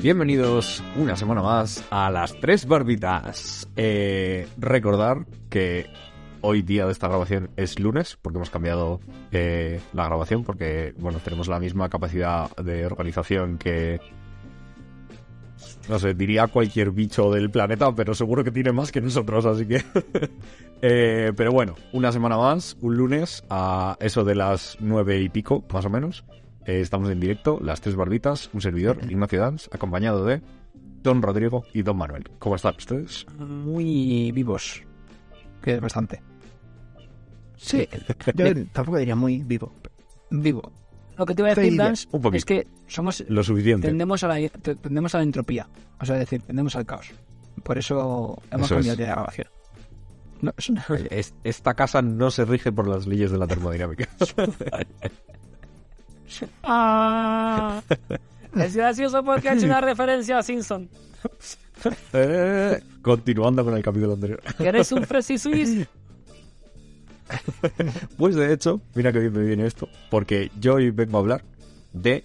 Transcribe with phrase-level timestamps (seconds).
[0.00, 3.68] Bienvenidos una semana más a las tres barbitas.
[3.76, 5.86] Eh, recordar que
[6.40, 9.00] hoy día de esta grabación es lunes, porque hemos cambiado
[9.32, 14.00] eh, la grabación, porque bueno, tenemos la misma capacidad de organización que
[15.88, 19.66] no sé, diría cualquier bicho del planeta, pero seguro que tiene más que nosotros, así
[19.66, 19.82] que...
[20.80, 25.64] Eh, pero bueno, una semana más, un lunes, a eso de las nueve y pico,
[25.72, 26.24] más o menos.
[26.66, 30.40] Eh, estamos en directo, las tres barbitas, un servidor, Ignacio Dans, acompañado de
[31.02, 32.30] Don Rodrigo y Don Manuel.
[32.38, 33.26] ¿Cómo están ustedes?
[33.38, 34.84] Muy vivos.
[35.62, 36.22] Que es bastante.
[37.56, 37.88] Sí,
[38.36, 39.72] yo tampoco diría muy vivo.
[40.30, 40.72] Vivo.
[41.18, 41.76] Lo que te iba a decir,
[42.10, 42.36] poquito.
[42.36, 43.88] es que somos Lo suficiente.
[43.88, 45.68] tendemos a la te- tendemos a la entropía.
[46.00, 47.10] O sea, es decir, tendemos al caos.
[47.64, 48.98] Por eso hemos Eso cambiado es.
[48.98, 49.46] de grabación.
[50.40, 54.08] No, es una- Es- esta casa no se rige por las leyes de la termodinámica.
[56.62, 57.80] Ah,
[58.54, 60.88] es gracioso porque ha hecho una referencia a Simpson.
[62.12, 64.42] Eh, continuando con el capítulo anterior.
[64.58, 65.86] Eres un Fresi Swiss.
[68.16, 71.44] Pues de hecho, mira que bien me viene esto, porque yo hoy vengo a hablar
[71.92, 72.24] de...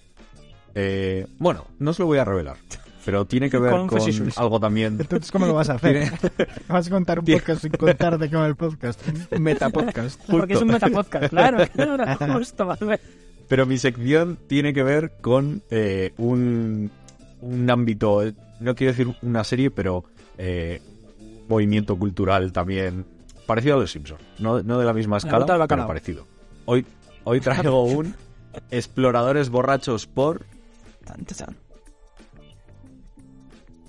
[0.74, 2.56] eh, bueno, no se lo voy a revelar,
[3.04, 3.88] pero tiene que ver Con
[4.36, 4.96] algo también...
[5.00, 6.10] Entonces, ¿cómo lo vas a hacer?
[6.68, 9.00] ¿Vas a contar un podcast sin contar de qué va el podcast?
[9.30, 10.20] Un Metapodcast.
[10.28, 11.58] Porque es un metapodcast, claro.
[11.72, 12.68] claro, Justo.
[13.48, 16.90] Pero mi sección tiene que ver con eh, un,
[17.42, 20.04] un ámbito, eh, no quiero decir una serie, pero
[20.38, 20.80] eh,
[21.48, 23.04] movimiento cultural también
[23.46, 24.20] parecido a los Simpsons.
[24.38, 26.26] No, no de la misma escala, del pero parecido.
[26.66, 26.86] Hoy,
[27.24, 28.14] hoy traigo un
[28.70, 30.46] Exploradores borrachos por...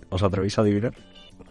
[0.10, 0.94] ¿Os atrevéis a adivinar?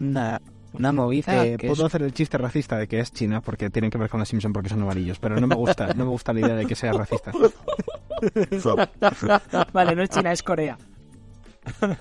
[0.01, 0.41] Una,
[0.73, 1.87] una movida Eh, que puedo es...
[1.87, 4.53] hacer el chiste racista de que es China porque tienen que ver con los Simpson
[4.53, 6.93] porque son amarillos, pero no me gusta, no me gusta la idea de que sea
[6.93, 7.33] racista.
[9.73, 10.79] Vale, no es China, es Corea.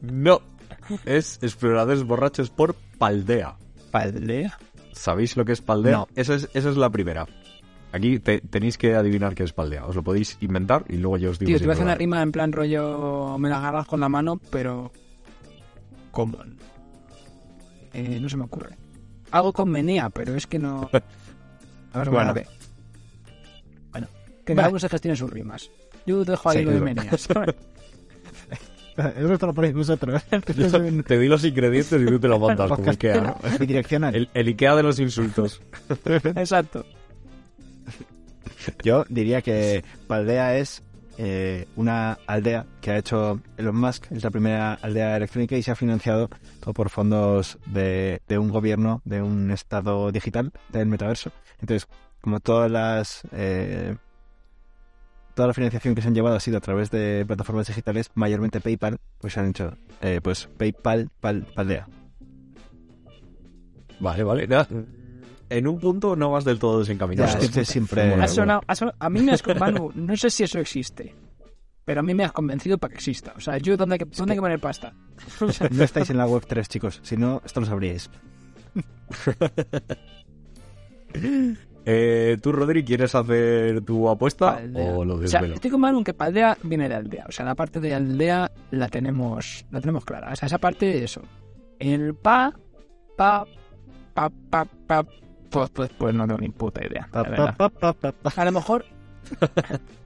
[0.00, 0.40] No,
[1.04, 3.56] es Exploradores borrachos por Paldea.
[3.92, 4.58] Paldea.
[4.92, 5.92] ¿Sabéis lo que es Paldea?
[5.98, 6.08] No.
[6.16, 7.26] Esa es, esa es la primera.
[7.92, 9.86] Aquí te- tenéis que adivinar qué es Paldea.
[9.86, 11.48] Os lo podéis inventar y luego yo os digo.
[11.48, 13.36] Tío, si te iba a es hacer una rima en plan rollo...
[13.38, 14.90] Me la agarras con la mano, pero...
[16.10, 16.38] ¿Cómo?
[17.92, 18.76] Eh, no se me ocurre.
[19.30, 20.90] Algo con menea, pero es que no...
[21.92, 22.32] A ver, Bueno.
[22.32, 22.48] bueno.
[23.92, 24.08] Bueno,
[24.46, 25.70] que cada uno se gestione sus rimas.
[26.06, 27.28] Yo dejo ahí Sí, lo de meneas.
[28.96, 30.22] Eso te lo ponéis vosotros.
[31.06, 33.36] Te di los ingredientes y tú te lo montas como Ikea, ¿no?
[33.58, 34.14] bidireccional.
[34.14, 35.62] El, el Ikea de los insultos.
[36.04, 36.84] Exacto.
[38.84, 40.82] Yo diría que Paldea es
[41.18, 45.70] eh, una aldea que ha hecho Elon Musk, es la primera aldea electrónica y se
[45.70, 46.30] ha financiado
[46.60, 51.32] todo por fondos de, de un gobierno, de un estado digital del metaverso.
[51.60, 51.88] Entonces,
[52.20, 53.22] como todas las...
[53.32, 53.96] eh,
[55.34, 58.60] toda la financiación que se han llevado ha sido a través de plataformas digitales, mayormente
[58.60, 61.88] PayPal, pues han hecho eh, pues PayPal Pal- Paldea.
[64.00, 64.46] Vale, vale.
[64.46, 64.66] nada.
[65.48, 67.32] En un punto no vas del todo desencaminado.
[67.32, 68.28] Ya, es que siempre- Mola, Ha mola.
[68.28, 69.42] sonado- ha sonado- a mí me has...
[69.58, 71.14] Manu, no sé si eso existe,
[71.84, 73.34] pero a mí me has convencido para que exista.
[73.36, 74.94] O sea, yo, ¿dónde hay que, dónde hay que poner pasta?
[75.70, 77.00] No estáis en la web 3, chicos.
[77.02, 78.10] Si no, esto lo sabríais.
[81.84, 84.92] Eh, ¿Tú, Rodri, quieres hacer tu apuesta Paldea.
[84.92, 85.54] o lo O sea, desvelo?
[85.54, 87.26] estoy con que Paldea viene de aldea.
[87.28, 90.32] O sea, la parte de aldea la tenemos, la tenemos clara.
[90.32, 91.22] O sea, esa parte de eso.
[91.78, 92.52] El pa,
[93.16, 93.44] pa,
[94.14, 95.04] pa, pa, pa.
[95.50, 97.08] Pues, pues, pues no tengo ni puta idea.
[97.12, 97.56] la Pa, verdad.
[97.56, 98.32] pa, pa, pa, pa.
[98.36, 98.84] A lo mejor.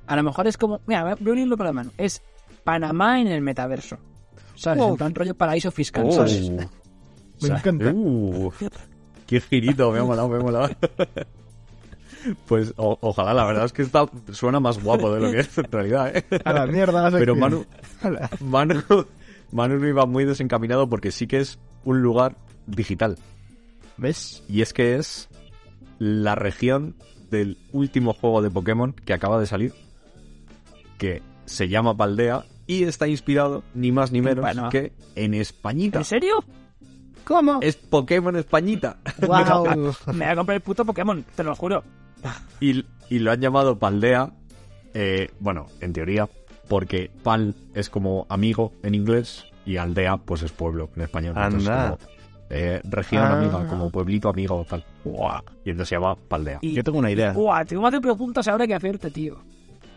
[0.07, 0.81] A lo mejor es como.
[0.87, 1.91] Mira, voy a unirlo por la mano.
[1.99, 2.23] Es
[2.65, 3.99] Panamá en el metaverso.
[4.55, 4.83] ¿Sabes?
[4.83, 4.91] Oh.
[4.91, 6.07] En plan rollo paraíso fiscal.
[6.09, 6.13] Oh.
[6.13, 6.51] ¿sabes?
[6.51, 7.93] Me O sea, encanta.
[7.95, 8.51] Uh,
[9.27, 10.71] qué girito, me ha molado, me ha molado.
[12.47, 15.59] Pues o- ojalá, la verdad es que está, suena más guapo de lo que es
[15.59, 16.25] en realidad, ¿eh?
[16.45, 17.11] A la mierda.
[17.11, 17.37] la Pero.
[17.37, 17.65] Manu.
[18.41, 18.83] Manu,
[19.53, 22.37] Manu no iba muy desencaminado porque sí que es un lugar
[22.67, 23.19] digital.
[23.97, 24.43] ¿Ves?
[24.49, 25.29] Y es que es
[25.99, 26.97] la región
[27.31, 29.73] del último juego de Pokémon que acaba de salir,
[30.99, 35.99] que se llama Paldea y está inspirado ni más ni menos que en Españita.
[35.99, 36.45] ¿En serio?
[37.25, 37.59] ¿Cómo?
[37.61, 38.99] Es Pokémon Españita.
[39.27, 39.95] ¡Wow!
[40.13, 41.83] Me voy a comprar el puto Pokémon, te lo juro.
[42.61, 44.31] Y, y lo han llamado Paldea,
[44.95, 46.29] eh, bueno, en teoría,
[46.69, 51.35] porque Pal es como amigo en inglés y aldea pues es pueblo en español.
[51.37, 51.97] Entonces, Anda.
[51.99, 52.11] como,
[52.51, 53.39] eh, región Ah.
[53.39, 54.85] amiga, como pueblito amigo tal.
[55.65, 56.59] Y entonces se llama Paldea.
[56.63, 57.33] Y- Yo tengo una idea.
[57.37, 59.37] Uah, tengo más de preguntas ahora que hacerte, tío.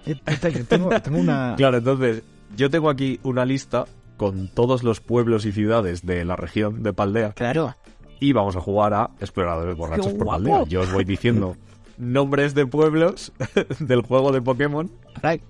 [0.05, 0.15] Te-
[0.63, 1.53] Tengo, tengo una...
[1.57, 2.23] Claro, entonces
[2.55, 3.85] yo tengo aquí una lista
[4.17, 7.75] con todos los pueblos y ciudades de la región de Paldea Claro.
[8.19, 10.27] y vamos a jugar a Exploradores Borrachos ¡Qué por!
[10.27, 10.63] Paldea.
[10.65, 11.55] Yo os voy diciendo
[11.99, 13.31] nombres de pueblos
[13.79, 14.89] del juego de Pokémon,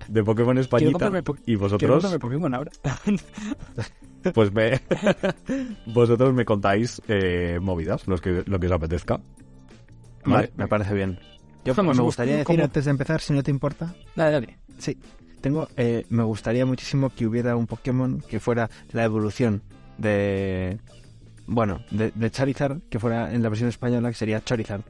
[0.08, 1.10] de Pokémon Españita.
[1.22, 2.70] po- Y vosotros, comprarme Pokémon ahora.
[4.34, 4.80] pues me,
[5.86, 9.20] vosotros me contáis eh, movidas, los que, lo que os apetezca.
[10.24, 11.18] Vale, me parece bien.
[11.64, 14.58] Yo Hacemos me gustaría decir antes de empezar, si no te importa, Dale, dale.
[14.78, 14.98] Sí,
[15.40, 19.62] tengo, eh, me gustaría muchísimo que hubiera un Pokémon que fuera la evolución
[19.98, 20.78] de,
[21.46, 24.82] bueno, de, de Charizard, que fuera en la versión española que sería Chorizard.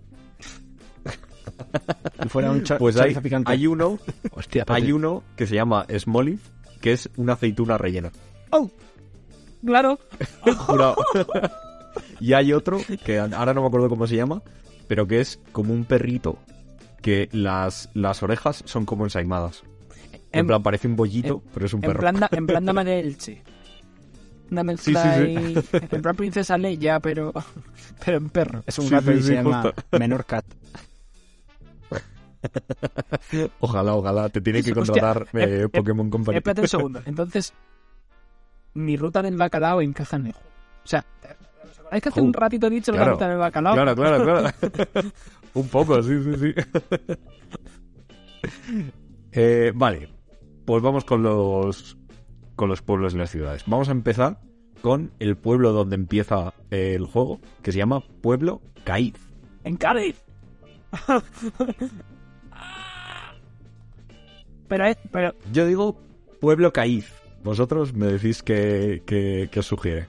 [2.24, 3.50] Y fuera un Pues hay, picante.
[3.50, 3.98] hay uno,
[4.32, 6.40] Hostia, hay uno que se llama Smoliv,
[6.80, 8.10] que es una aceituna rellena.
[9.64, 9.98] Claro.
[10.56, 10.96] Jurado.
[12.20, 14.42] y hay otro que ahora no me acuerdo cómo se llama,
[14.88, 16.38] pero que es como un perrito
[17.02, 19.62] que las, las orejas son como ensaimadas.
[20.32, 22.00] En, En- plan, parece un bollito, pero es un En perro.
[22.00, 23.42] plan, en plan dame de Elche.
[24.50, 27.32] Una mezcla Sí, sí, ahí- En plan princesa Leia, pero...
[28.04, 28.62] Pero en perro.
[28.66, 29.72] Es un Sí, gato sí, y sí, se llama.
[29.92, 30.44] Menor Cat.
[33.60, 36.38] Ojalá, ojalá, te tiene que contratar eh, eh, eh, Pokémon Company.
[36.38, 37.02] Espérate un segundo.
[37.04, 37.52] Entonces,
[38.74, 40.48] mi ruta del bacalao encaja en el juego.
[40.84, 41.04] O sea,
[41.62, 43.74] ¿os acordáis que hace un ratito he dicho la ruta del bacalao?
[43.74, 44.50] Claro, claro, claro.
[45.54, 46.54] un poco, sí, sí, sí.
[49.32, 50.08] Eh, vale,
[50.64, 51.96] pues vamos con los
[52.56, 53.64] con los pueblos y las ciudades.
[53.66, 54.40] Vamos a empezar
[54.82, 59.14] con el pueblo donde empieza eh, el juego, que se llama Pueblo Caíz.
[59.64, 60.22] En Cádiz.
[64.70, 64.96] Pero es...
[65.12, 65.34] Pero...
[65.52, 66.00] Yo digo
[66.40, 67.12] Pueblo Caíz.
[67.44, 70.06] Vosotros me decís que, que, que os sugiere.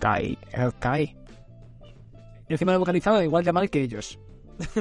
[0.00, 0.36] Cae.
[0.80, 1.16] Cae.
[2.48, 4.18] Y encima lo he vocalizado igual de mal que ellos.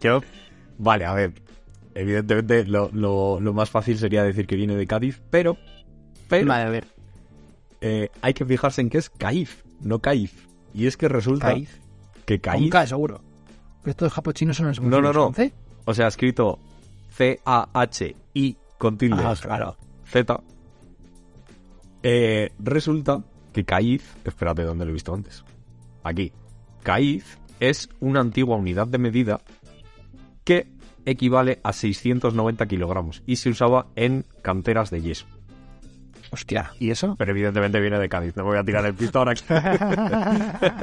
[0.00, 0.20] Yo,
[0.78, 1.32] Vale, a ver.
[1.94, 5.56] Evidentemente lo, lo- lo más fácil sería decir que viene de Cádiz, pero,
[6.28, 6.86] pero Vale, a ver.
[7.80, 10.34] eh, hay que fijarse en que es Caíz, no Caíz.
[10.74, 11.54] Y es que resulta
[12.26, 13.22] que Con Caíz, K, seguro.
[13.86, 15.32] Estos japochinos son los No, no, no.
[15.84, 16.58] O sea, escrito
[17.10, 19.76] C-A-H-I con tilde Ah, claro.
[20.04, 20.40] Z,
[22.02, 23.22] eh, resulta
[23.52, 25.44] que Caíz, espérate, ¿dónde lo he visto antes?
[26.04, 26.32] Aquí.
[26.82, 29.40] Caíz es una antigua unidad de medida
[30.44, 30.68] que
[31.04, 35.26] equivale a 690 kilogramos y se usaba en canteras de yeso.
[36.30, 36.70] Hostia.
[36.80, 37.14] ¿y eso?
[37.18, 39.44] Pero evidentemente viene de Cádiz, no me voy a tirar el pistón aquí.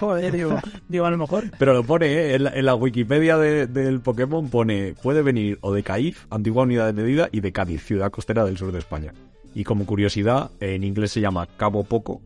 [0.00, 0.58] Joder, digo,
[0.88, 1.44] digo, a lo mejor.
[1.58, 2.34] Pero lo pone, ¿eh?
[2.36, 6.62] en, la, en la Wikipedia de- del Pokémon pone, puede venir o de Caíz, antigua
[6.64, 9.12] unidad de medida, y de Cádiz, ciudad costera del sur de España.
[9.54, 12.20] Y como curiosidad, en inglés se llama Cabo Poco.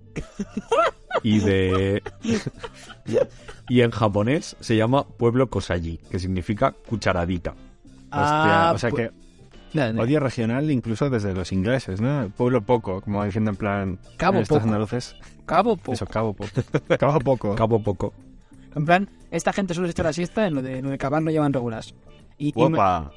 [1.23, 2.03] Y de...
[3.69, 7.51] y en japonés se llama Pueblo Kosaji, que significa cucharadita.
[7.53, 9.11] Hostia, Ah, o sea que
[9.75, 10.01] Dale.
[10.01, 12.31] odio regional incluso desde los ingleses, ¿no?
[12.37, 13.99] Pueblo poco, como diciendo en plan...
[14.17, 14.63] Cabo en poco.
[14.63, 15.17] andaluces.
[15.45, 15.93] Cabo poco.
[15.93, 16.51] Eso, cabo poco.
[16.99, 17.55] Cabo poco.
[17.55, 18.15] Cabo Poco.
[18.75, 21.23] En plan, esta gente suele echar la siesta en lo de, en lo de cavar
[21.23, 21.95] no llevan regulas.
[22.39, 23.11] Y, y, me, Opa.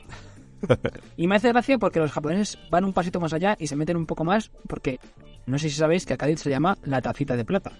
[1.17, 3.97] y me hace gracia porque los japoneses van un pasito más allá y se meten
[3.97, 4.99] un poco más porque
[5.45, 7.71] no sé si sabéis que a Cádiz se llama la tacita de plata.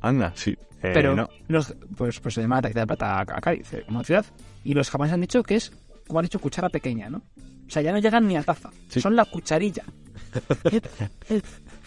[0.00, 0.56] Anda, sí.
[0.82, 1.28] Eh, Pero no.
[1.48, 4.24] los, pues, pues se llama la tacita de plata a, a Cádiz eh, como ciudad.
[4.64, 5.72] Y los japoneses han dicho que es,
[6.06, 7.18] como han dicho, cuchara pequeña, ¿no?
[7.66, 8.70] O sea, ya no llegan ni a taza.
[8.88, 9.00] Sí.
[9.00, 9.84] Son la cucharilla.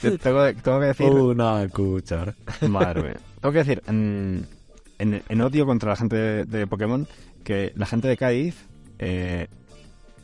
[0.01, 1.07] Te- Tengo, tengo que decir...
[1.09, 2.33] Una cuchara.
[2.69, 3.17] Madre mía.
[3.41, 4.45] Tengo que decir, en,
[4.97, 7.07] en, en odio contra la gente de, de Pokémon,
[7.43, 8.55] que la gente de Cádiz,
[8.97, 9.47] eh,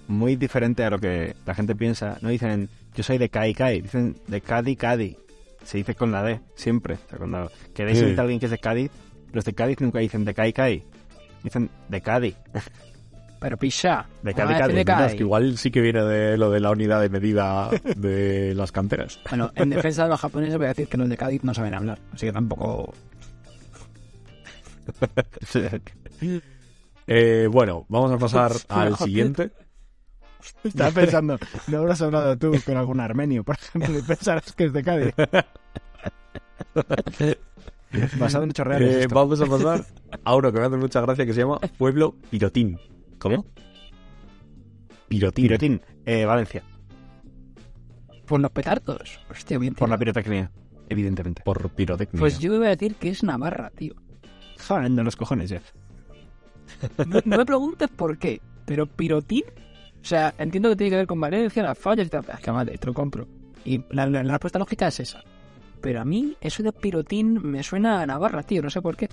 [0.08, 3.82] muy diferente a lo que la gente piensa, no dicen yo soy de Kai Kai,
[3.82, 5.18] dicen de Cadi Cadi.
[5.64, 6.96] Se dice con la D, siempre.
[6.96, 8.04] O sea, cuando queréis Sí.
[8.04, 8.92] invitar a alguien que es de Cádiz,
[9.34, 10.84] los de Cádiz nunca dicen de Kai Kai,
[11.44, 12.36] dicen de Cádiz.
[13.40, 14.08] Pero picha.
[14.24, 15.12] De ¿cómo Cádiz, va a decir de Cádiz, No, Cádiz?
[15.12, 18.72] es que igual sí que viene de lo de la unidad de medida de las
[18.72, 19.20] canteras.
[19.30, 21.74] Bueno, en defensa de los japoneses voy a decir que los de Cádiz no saben
[21.74, 22.00] hablar.
[22.14, 22.94] Así que tampoco...
[27.08, 29.52] Eh, bueno, vamos a pasar al siguiente.
[30.64, 31.38] Estaba pensando,
[31.68, 35.14] ¿no habrás hablado tú con algún armenio, por ejemplo, y pensarás que es de Cádiz?
[38.18, 39.06] Basado en hechos reales.
[39.06, 39.86] Eh, vamos a pasar
[40.24, 42.80] a uno que me hace mucha gracia que se llama Pueblo Pirotín.
[43.20, 43.46] ¿Cómo?
[45.08, 45.44] Pirotín.
[45.46, 46.64] Pirotín, eh, Valencia,
[48.26, 49.20] Por los petardos.
[49.30, 50.52] Hostia, bien por la pirotecnia,
[50.90, 51.42] evidentemente.
[51.46, 52.20] Por pirotecnia.
[52.20, 53.94] Pues yo iba a decir que es Navarra, tío.
[54.68, 55.62] Joder, de los cojones ya.
[57.06, 59.44] No, no me preguntes por qué, pero pirotín...
[60.02, 62.24] O sea, entiendo que tiene que ver con Valencia, las fallas y tal.
[62.32, 63.28] Es que vale, te lo compro.
[63.64, 65.24] Y la, la- la respuesta lógica es esa.
[65.82, 68.62] Pero a mí eso de pirotín me suena a Navarra, tío.
[68.62, 69.10] No sé por qué.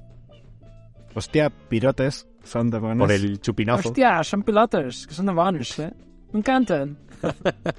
[1.14, 2.80] Hostia, pirotes son de.
[2.80, 3.88] Por el chupinazo.
[3.88, 5.92] Hostia, son pilotos, que son de ¿eh?
[6.32, 6.98] Me encantan.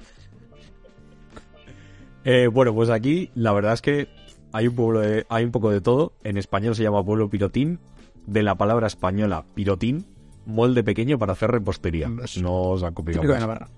[2.26, 4.08] Eh, bueno, pues aquí la verdad es que
[4.50, 6.14] hay un pueblo de, hay un poco de todo.
[6.24, 7.80] En español se llama pueblo pirotín,
[8.26, 10.06] de la palabra española pirotín,
[10.46, 12.08] molde pequeño para hacer repostería.
[12.40, 13.20] No os ha copiado.
[13.20, 13.40] Típico de.
[13.40, 13.68] Navarra.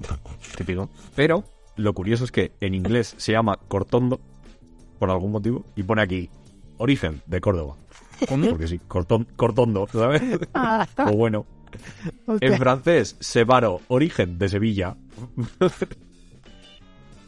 [0.58, 0.90] Típico.
[1.16, 1.44] Pero
[1.76, 4.20] lo curioso es que en inglés se llama cortondo,
[4.98, 6.30] por algún motivo, y pone aquí
[6.76, 7.76] origen de Córdoba.
[8.28, 8.48] ¿Cómo?
[8.50, 10.22] Porque sí, cortón, cortondo, ¿sabes?
[10.54, 11.46] Ah, o bueno.
[12.40, 14.96] En francés, Sebaro, origen de Sevilla.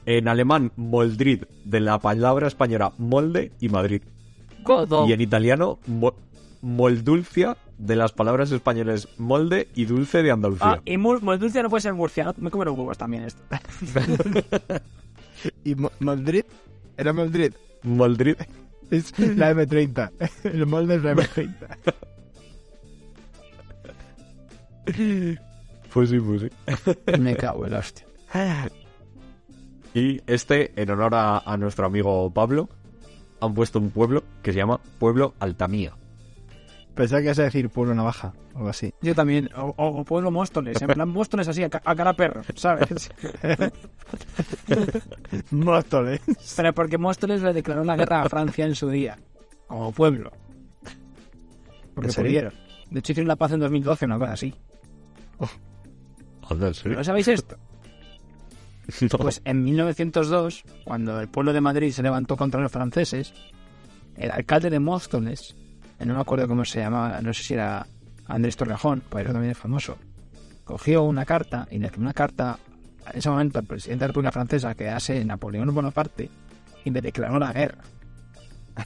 [0.07, 4.03] en alemán, Moldrid, de la palabra española molde y Madrid.
[4.63, 5.07] Godo.
[5.09, 6.15] Y en italiano, mo-
[6.63, 10.67] moldulcia, de las palabras españolas molde y dulce de Andalucía.
[10.79, 12.35] Ah, y Murcia no puede ser Murcia, ¿no?
[12.39, 13.43] Me come los huevos también esto.
[15.65, 16.45] ¿Y Mo- Madrid?
[16.97, 17.53] Era Madrid.
[17.83, 18.37] Moldrid.
[18.91, 20.11] Es la M30.
[20.45, 21.95] El molde es la M30.
[25.93, 26.51] Pues sí, pues sí.
[27.19, 28.07] Me cago en la hostia.
[29.95, 32.69] Y este, en honor a, a nuestro amigo Pablo,
[33.41, 35.95] han puesto un pueblo que se llama Pueblo Altamía.
[36.97, 38.93] Pensaba que ibas a decir pueblo navaja o algo así.
[39.03, 39.51] Yo también.
[39.55, 40.81] O, pueblo Móstoles.
[40.81, 43.11] En plan Móstoles así, a, ca- a cara perro, ¿sabes?
[45.51, 46.21] Móstoles.
[46.57, 49.19] Pero porque Móstoles le declaró la guerra a Francia en su día.
[49.67, 50.33] Como pueblo.
[51.95, 52.29] Porque ¿En serio?
[52.31, 52.53] pudieron.
[52.91, 54.55] De hecho, hicieron la paz en 2012, una cosa así.
[56.49, 56.99] Anda, ¿en serio?
[56.99, 57.57] ¿No sabéis esto?
[59.13, 59.19] No.
[59.19, 63.35] Pues en 1902, cuando el pueblo de Madrid se levantó contra los franceses,
[64.17, 65.57] el alcalde de Móstoles,
[66.05, 67.87] no me acuerdo cómo se llamaba, no sé si era
[68.27, 69.97] Andrés Torrejón, pero también es famoso,
[70.65, 72.59] cogió una carta y le escribió una carta
[73.13, 76.29] en ese momento al presidente de la República Francesa, que hace Napoleón Bonaparte,
[76.85, 77.79] y le declaró la guerra.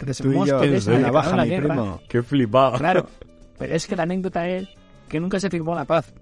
[0.00, 0.98] Entonces, Tú y yo, Móstoles ¿en le serio?
[0.98, 1.68] declaró navaja, la mi guerra.
[1.68, 2.00] primo.
[2.08, 2.78] Qué flipado.
[2.78, 3.06] Claro,
[3.58, 4.68] pero es que la anécdota es
[5.08, 6.12] que nunca se firmó la paz.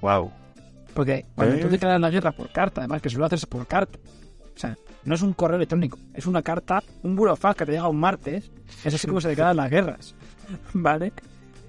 [0.00, 0.30] Wow.
[0.94, 1.58] Porque cuando ¿Eh?
[1.60, 3.98] tú declaras la guerra por carta, además que solo haces por carta.
[4.54, 7.88] O sea, no es un correo electrónico, es una carta, un burofax que te llega
[7.88, 8.50] un martes.
[8.84, 10.14] Es así como se declaran las guerras.
[10.72, 11.12] ¿Vale?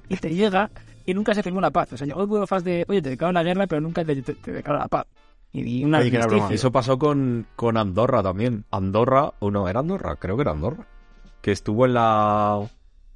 [0.10, 0.70] Y te llega
[1.06, 1.94] y nunca se firmó la paz.
[1.94, 4.34] O sea, llegó el burofax de, oye, te declaro la guerra, pero nunca te, te,
[4.34, 5.08] te declaro la paz.
[5.52, 6.50] Y, una Oye, broma.
[6.52, 8.66] Eso pasó con, con Andorra también.
[8.72, 10.86] Andorra, o no, era Andorra, creo que era Andorra.
[11.42, 12.68] Que estuvo en la,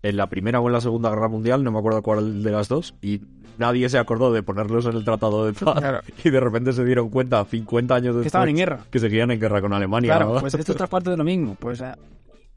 [0.04, 2.70] en la Primera o en la Segunda Guerra Mundial, no me acuerdo cuál de las
[2.70, 3.22] dos, y
[3.60, 5.76] nadie se acordó de ponerlos en el Tratado de Paz.
[5.80, 6.02] Claro.
[6.24, 8.80] Y de repente se dieron cuenta, 50 años después, que estaban en guerra.
[8.90, 10.16] que seguían en guerra con Alemania.
[10.16, 10.40] Claro, ¿no?
[10.42, 11.56] pues esto es otra parte de lo mismo.
[11.60, 11.92] Pues, eh,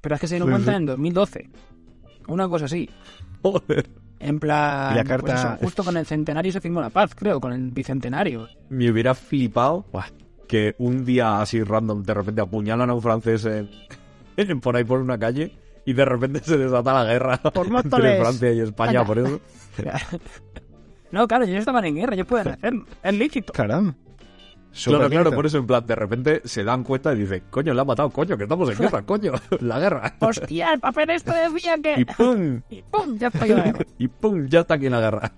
[0.00, 0.76] pero es que se dieron Sí, cuenta sí.
[0.78, 1.50] en 2012.
[2.28, 2.88] Una cosa así.
[3.42, 3.86] Joder.
[4.20, 7.12] En plan, Y la pues carta- eso, justo con el centenario se firmó la paz,
[7.14, 8.48] creo, con el bicentenario.
[8.68, 9.84] Me hubiera flipado
[10.46, 13.68] que un día así random de repente apuñalan a un francés en,
[14.36, 18.20] en- por ahí por una calle y de repente se desata la guerra Por entre.
[18.20, 19.04] Francia y España Anda.
[19.06, 19.40] por eso.
[21.12, 22.84] No, claro, ellos estaban en guerra, ellos pueden hacerlo.
[23.02, 23.52] Es lícito.
[23.52, 23.94] Caramba.
[24.84, 27.80] Claro, claro, por eso en plan, de repente se dan cuenta y dicen, coño, le
[27.82, 30.14] ha matado, coño, que estamos en guerra, coño, la guerra.
[30.20, 31.94] Hostia, el papel este decía que...
[32.00, 33.84] Y pum, Y pum, ya estoy en la guerra.
[33.98, 35.32] y pum, ya está aquí en la guerra.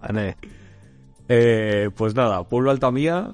[0.00, 0.36] Ane.
[1.28, 3.32] Eh, pues nada, Pueblo Altamía,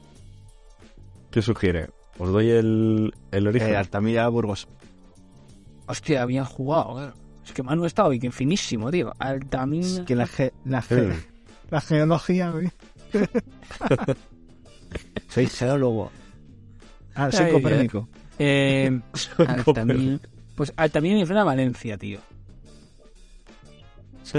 [1.31, 1.91] ¿qué sugiere?
[2.19, 3.71] Os doy el, el origen.
[3.71, 4.67] Eh, Altamira, Burgos.
[5.87, 7.15] Hostia, bien jugado, claro.
[7.51, 9.13] Es que Manu está hoy, que finísimo, tío.
[9.19, 9.85] Altamina...
[9.85, 11.19] Es que la, ge- la, ge- Sí.
[11.69, 12.71] la geología, güey.
[15.29, 16.13] Soy geólogo.
[17.17, 18.09] Ah, soy Ay, Copérnico.
[18.39, 19.01] Eh,
[19.67, 20.21] Altamina...
[20.55, 22.21] Pues Altamina me suena a Valencia, tío.
[24.23, 24.39] Sí.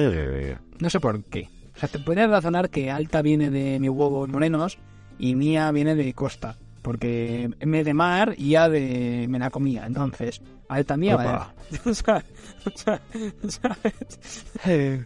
[0.80, 1.50] No sé por qué.
[1.76, 4.78] O sea, te podría razonar que Alta viene de mis huevos morenos
[5.20, 6.56] y Mía viene de costa.
[6.82, 9.86] Porque M de mar y A de me la comía.
[9.86, 10.42] Entonces,
[10.72, 11.24] Alta Mía, Opa.
[11.24, 11.46] vale.
[11.86, 12.24] O sea,
[12.66, 13.02] o sea,
[13.48, 15.06] ¿sabes?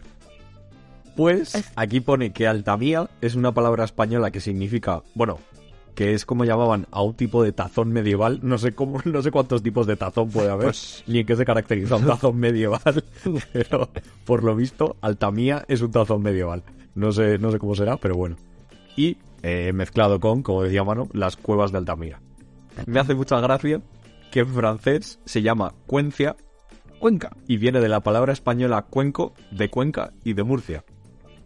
[1.16, 5.38] Pues aquí pone que Altamía es una palabra española que significa, bueno,
[5.94, 8.40] que es como llamaban a un tipo de tazón medieval.
[8.42, 10.74] No sé cómo, no sé cuántos tipos de tazón puede haber,
[11.06, 13.02] ni en qué se caracteriza un tazón medieval.
[13.52, 13.88] Pero
[14.26, 16.62] por lo visto, Altamía es un tazón medieval.
[16.94, 18.36] No sé, no sé cómo será, pero bueno.
[18.94, 22.20] Y eh, mezclado con, como decía Mano, las cuevas de Altamira.
[22.84, 23.80] Me hace mucha gracia
[24.36, 26.36] que en francés se llama Cuencia
[26.98, 27.30] Cuenca.
[27.48, 30.84] y viene de la palabra española cuenco, de Cuenca y de Murcia.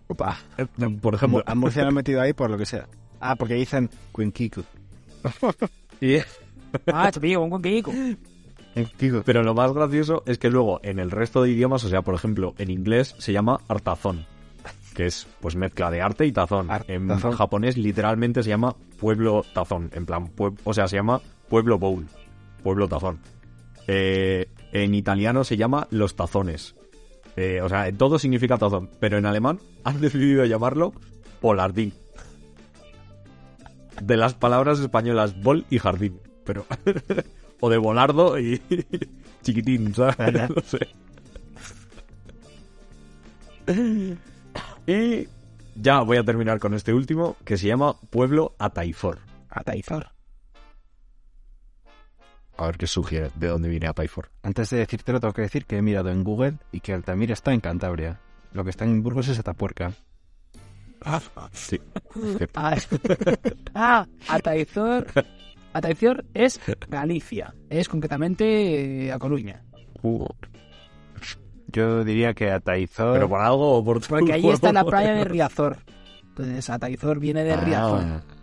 [0.09, 0.37] Opa.
[0.59, 0.66] Eh,
[1.00, 2.88] Por ejemplo, A Murcia lo han metido ahí por lo que sea.
[3.20, 4.62] Ah, porque dicen Cuenquico.
[6.92, 7.92] Ah, te pillo, un cuenquico.
[9.25, 12.14] pero lo más gracioso es que luego en el resto de idiomas, o sea, por
[12.16, 14.26] ejemplo, en inglés se llama artazón,
[14.94, 16.68] que es pues mezcla de arte y tazón.
[16.88, 21.78] En japonés literalmente se llama pueblo tazón, en plan, pue- o sea, se llama pueblo
[21.78, 22.06] bowl,
[22.60, 23.20] pueblo tazón.
[23.86, 26.74] Eh, en italiano se llama los tazones.
[27.36, 30.92] Eh, o sea, en todo significa tazón, pero en alemán han decidido llamarlo
[31.40, 31.92] polardín.
[34.02, 36.20] De las palabras españolas bol y jardín.
[36.44, 36.66] pero...
[37.60, 38.62] o de Bolardo y...
[39.42, 40.50] chiquitín, ¿sabes?
[40.50, 40.88] No sé.
[44.86, 45.28] Y
[45.76, 49.18] ya voy a terminar con este último, que se llama Pueblo Ataifor.
[49.48, 50.08] Ataizor.
[52.60, 54.28] A ver qué sugiere, de dónde viene Ataifor.
[54.42, 57.54] Antes de decírtelo, tengo que decir que he mirado en Google y que Altamira está
[57.54, 58.20] en Cantabria.
[58.52, 59.94] Lo que está en Burgos es Atapuerca.
[61.52, 61.80] Sí.
[62.54, 62.76] Ah,
[63.74, 65.06] ah, Ataizor.
[65.72, 67.54] Ataizor es Galicia.
[67.70, 69.64] Es concretamente eh, a Coruña.
[71.68, 73.14] Yo diría que Ataizor...
[73.14, 75.78] ¿Pero por algo o por Porque ahí está la playa de Riazor.
[76.28, 78.02] Entonces, Ataizor viene de Riazor.
[78.02, 78.39] Ah, Esta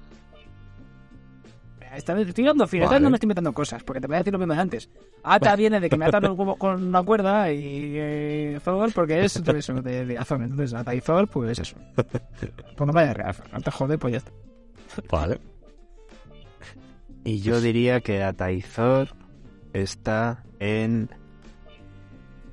[2.05, 2.99] vez estoy dando vez Vale.
[2.99, 4.89] no me estoy inventando cosas, porque te voy a decir lo mismo de antes.
[5.23, 9.23] Ata viene de que me atan el huevo con una cuerda y eh, Zor porque
[9.25, 10.41] es de eso, de Riazor.
[10.41, 11.75] Entonces, Ataizor, pues eso.
[11.95, 14.31] Pues no vaya a Riazor, no te jode, pues ya está.
[15.09, 15.39] Vale.
[17.23, 19.09] Y yo diría que Ataizor
[19.73, 21.09] está en...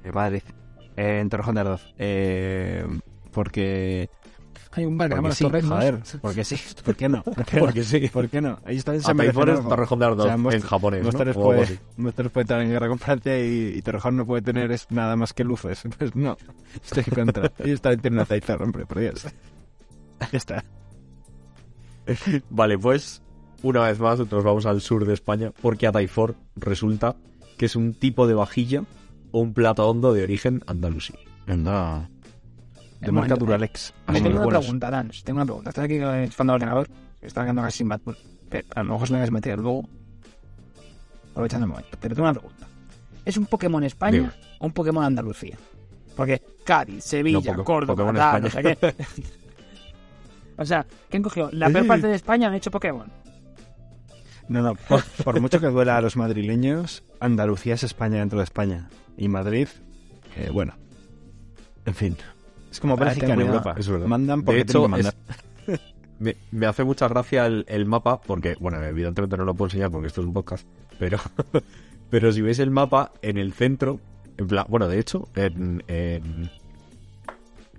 [0.03, 0.43] en Madrid.
[0.97, 1.95] En Torrejón de Ardoz.
[1.99, 2.85] Eh,
[3.33, 4.09] porque...
[4.77, 6.01] Hay un bar que se llama Los sí, joder.
[6.21, 6.57] Porque sí.
[6.85, 7.23] ¿Por qué no?
[7.23, 7.65] ¿Por qué no?
[7.65, 8.09] Porque sí.
[8.09, 8.59] ¿Por qué no?
[8.65, 9.35] Ahí está en San Miguel.
[9.35, 11.07] Torrejón de Ardoz, en japonés, ¿no?
[11.07, 11.79] Móstoles O puede.
[11.97, 15.17] Móstoles puede estar en guerra con Francia y, y Torrejón no puede tener es nada
[15.17, 15.83] más que luces.
[15.99, 16.37] Pues no,
[16.75, 17.53] estoy contra.
[17.59, 19.27] Ellos también tienen Ataizor, hombre, por Dios.
[20.21, 20.65] Ya está.
[22.51, 23.23] Vale, pues
[23.63, 27.17] una vez más nos vamos al sur de España porque Ataifor resulta
[27.57, 28.83] que es un tipo de vajilla
[29.31, 31.15] o un plato hondo de origen andalusí.
[31.47, 32.09] Anda.
[33.05, 33.95] De Un marca momento, Duralex.
[34.13, 35.11] Tengo una pregunta, Dan.
[35.25, 35.71] Tengo una pregunta.
[35.71, 36.89] Estoy aquí con el ordenador.
[37.21, 38.17] Está quedando casi sin Batman.
[38.49, 39.89] Pero a lo mejor se me vas a meter luego.
[41.33, 41.99] Aprovechando el momento.
[42.01, 42.67] Pero tengo una pregunta.
[43.25, 44.31] ¿Es un Pokémon España Dime.
[44.59, 45.57] o un Pokémon Andalucía?
[46.17, 48.95] Porque Cádiz, Sevilla, No, Córdoba, tal, no sé qué.
[50.57, 51.51] o sea, ¿quién cogió?
[51.53, 53.11] La peor parte de España han hecho Pokémon.
[54.49, 58.45] No, no, por, por mucho que duela a los madrileños, Andalucía es España dentro de
[58.45, 58.89] España.
[59.17, 59.69] Y Madrid,
[60.37, 60.75] eh, bueno.
[61.87, 62.17] En fin.
[62.75, 63.41] Es como Bélgica en.
[63.41, 63.75] Europa.
[63.79, 64.07] Es verdad.
[64.07, 65.15] Mandan De porque hecho, tienen que mandar.
[65.69, 65.81] es-
[66.19, 69.91] me, me hace mucha gracia el, el mapa porque, bueno, evidentemente no lo puedo enseñar
[69.91, 70.67] porque esto es un podcast,
[70.99, 71.19] pero,
[72.11, 74.01] pero si veis el mapa en el centro,
[74.37, 76.51] en plan, bueno, de hecho, en, en-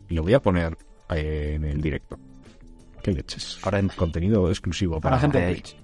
[0.09, 0.77] lo voy a poner
[1.09, 2.17] eh, en el directo.
[3.03, 3.59] ¿Qué leches?
[3.63, 5.53] Ahora en- contenido exclusivo Para la gente de.
[5.53, 5.75] Twitch.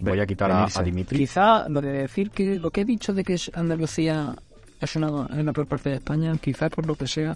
[0.00, 1.18] Voy a quitar a, Dimitri.
[1.18, 4.36] Quizá lo de decir que lo que he dicho de que es Andalucía
[4.78, 7.34] es una, es la peor parte de España, quizá por lo que sea,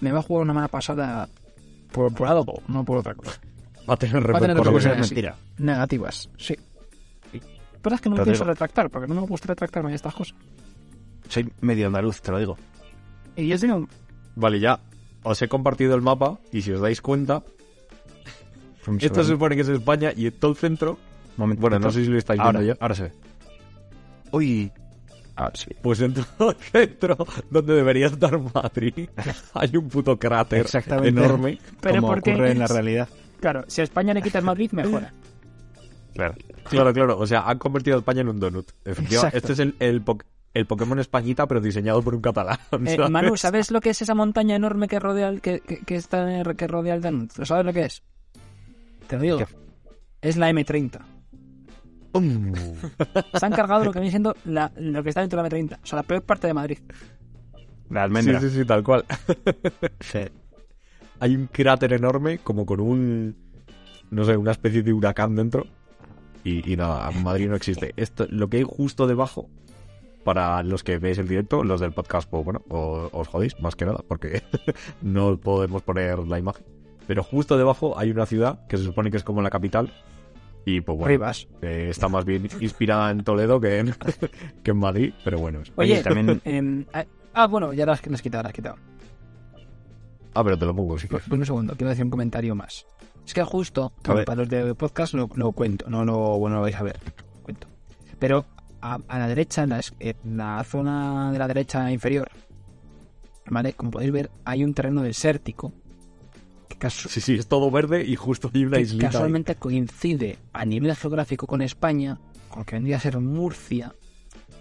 [0.00, 1.28] me va a jugar una mala pasada
[1.92, 3.40] por, por algo, no por otra cosa.
[3.88, 4.56] Va a tener Va a tener repercusiones.
[4.56, 5.00] repercusiones.
[5.00, 5.14] es sí.
[5.14, 5.36] mentira.
[5.58, 6.56] Negativas, sí.
[7.82, 10.34] Pero es que no me pienso retractar, porque no me gusta retractarme de estas cosas.
[11.28, 12.56] Soy medio andaluz, te lo digo.
[13.36, 13.86] Y yo tengo...
[14.36, 14.80] Vale, ya
[15.22, 17.42] os he compartido el mapa y si os dais cuenta,
[19.00, 20.98] esto se supone que es España y todo el centro,
[21.36, 22.82] Momento, bueno, no sé si lo estáis ahora, viendo ya.
[22.82, 23.12] ahora se ve.
[24.30, 24.72] Uy,
[25.36, 25.70] Ah, sí.
[25.82, 27.16] Pues en todo el centro,
[27.50, 29.08] donde debería estar Madrid,
[29.54, 31.08] hay un puto cráter Exactamente.
[31.08, 31.58] enorme.
[31.80, 33.08] Pero como porque ocurre en la realidad.
[33.40, 35.12] Claro, si a España le quitas Madrid, mejora.
[36.14, 36.34] Claro.
[36.70, 37.18] Claro, claro.
[37.18, 38.70] O sea, han convertido a España en un donut.
[38.84, 39.36] Efectivamente, Exacto.
[39.38, 40.18] este es el, el, po-
[40.54, 42.58] el Pokémon Españita, pero diseñado por un catalán.
[42.86, 42.96] Eh.
[43.10, 46.42] Manu, ¿sabes lo que es esa montaña enorme que rodea el, que, que, que está
[46.56, 47.44] que rodea el Danubio?
[47.44, 48.02] ¿Sabes lo que es?
[49.08, 49.38] Te lo digo.
[49.38, 49.46] ¿Qué?
[50.22, 51.00] Es la M30.
[52.20, 55.78] Se han cargado lo que viene siendo la- lo que está dentro de la M30.
[55.82, 56.78] O sea, la peor parte de Madrid.
[57.90, 58.40] La Sí, almendra.
[58.40, 59.04] sí, sí, tal cual.
[60.00, 60.20] Sí.
[61.20, 63.36] Hay un cráter enorme, como con un.
[64.10, 65.66] No sé, una especie de huracán dentro.
[66.44, 67.92] Y, y nada, Madrid no existe.
[67.96, 69.48] Esto, lo que hay justo debajo,
[70.24, 73.76] para los que veis el directo, los del podcast, pues bueno, o- os jodéis, más
[73.76, 74.42] que nada, porque
[75.02, 76.64] no podemos poner la imagen.
[77.06, 79.90] Pero justo debajo hay una ciudad que se supone que es como la capital.
[80.66, 81.46] Y pues bueno, Rivas.
[81.62, 83.94] eh, está más bien inspirada en Toledo que en,
[84.62, 85.60] que en Madrid, pero bueno.
[85.76, 86.84] Oye, Oye, también- em,
[87.34, 88.76] ah, bueno, ya las, has quitado, las has quitado.
[90.34, 91.06] Ah, pero te lo pongo, sí.
[91.06, 92.86] Pues, pues un segundo, quiero decir un comentario más.
[93.26, 96.74] Es que justo, para los de podcast lo, lo cuento, no lo, bueno, lo vais
[96.76, 96.98] a ver,
[97.36, 97.68] lo cuento.
[98.18, 98.44] Pero
[98.80, 102.28] a, a la derecha, en la, en la zona de la derecha inferior,
[103.46, 103.72] ¿vale?
[103.74, 105.72] Como podéis ver, hay un terreno desértico
[106.84, 109.06] casu- Sí, sí, es todo verde y justo hay una islita.
[109.06, 109.12] ahí.
[109.12, 112.18] casualmente coincide a nivel geográfico con España,
[112.48, 113.94] con lo que vendría a ser Murcia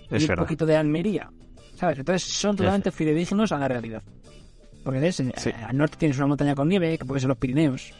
[0.09, 1.31] y Es un poquito de Almería,
[1.75, 1.99] ¿sabes?
[1.99, 4.03] Entonces son totalmente fidedignos a la realidad.
[4.83, 5.15] Porque ¿ves?
[5.37, 5.51] Sí.
[5.65, 7.93] al norte tienes una montaña con nieve, que puede ser los Pirineos,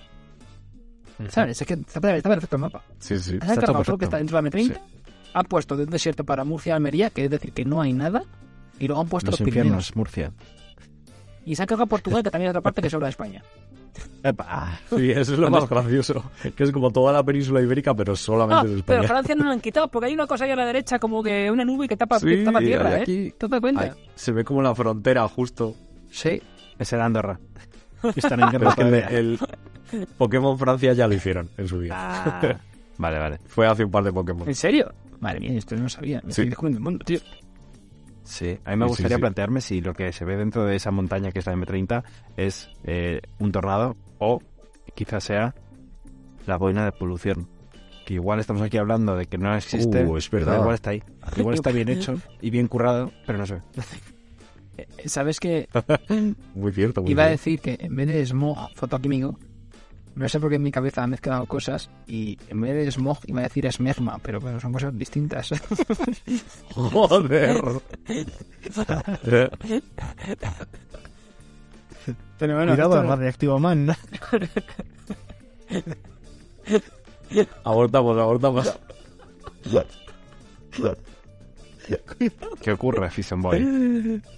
[1.29, 1.61] ¿sabes?
[1.61, 2.83] Es que está, está perfecto el mapa.
[2.99, 3.37] Sí, sí.
[3.41, 4.79] Han Está todo que está dentro de la M30,
[5.33, 8.23] han puesto de un desierto para Murcia Almería, que es decir, que no hay nada,
[8.79, 9.95] y luego han puesto los, Los Pirineos.
[9.95, 10.31] Murcia.
[11.45, 13.43] Y se han cargado Portugal, que también es otra parte que sobra de España.
[14.23, 14.79] Epa.
[14.89, 16.23] Sí, eso es lo más gracioso.
[16.55, 19.03] Que es como toda la península ibérica, pero Ah, solamente pero España.
[19.07, 21.51] Francia no lo han quitado porque hay una cosa ahí a la derecha como que
[21.51, 23.35] una nube que tapa, que Sí, tapa y tierra, aquí- ¿eh?
[23.37, 23.81] ¿Te das cuenta?
[23.81, 25.75] Ay, se ve como la frontera justo.
[26.09, 26.41] Sí.
[26.79, 27.39] Ese era Andorra.
[28.01, 28.93] Que Están en Pero es que el,
[29.91, 31.93] el Pokémon Francia ya lo hicieron en su día.
[31.95, 32.41] Ah.
[32.97, 33.39] Vale, vale.
[33.47, 34.47] Fue hace un par de Pokémon.
[34.47, 34.93] ¿En serio?
[35.19, 36.17] Madre mía, esto no lo sabía.
[36.17, 36.41] Me Sí.
[36.41, 37.19] estoy descubriendo el mundo, tío.
[38.23, 39.21] Sí, a mí me Sí, gustaría sí, sí.
[39.21, 42.03] plantearme si lo que se ve dentro de esa montaña que es la M30
[42.37, 44.41] es eh, un tornado o
[44.95, 45.55] quizás sea
[46.45, 47.49] la boina de polución.
[48.05, 50.59] Que igual estamos aquí hablando de que no existe, Uh, es pero verdad.
[50.61, 51.03] igual está ahí.
[51.37, 53.61] Igual está bien hecho y bien currado, pero no se ve.
[54.75, 55.69] Eh, ¿Sabes qué?
[56.55, 59.37] Muy cierto, muy Iba a decir que en vez de smog fotoquímico,
[60.15, 63.17] no sé por qué en mi cabeza han mezclado cosas y en vez de smog
[63.25, 65.49] iba a decir esmerma, pero bueno, son cosas distintas.
[66.75, 67.61] Joder.
[72.37, 73.95] pero bueno, Cuidado, esto- más reactivo man.
[77.63, 78.79] abortamos, abortamos.
[82.61, 84.21] ¿Qué ocurre, Fission Boy?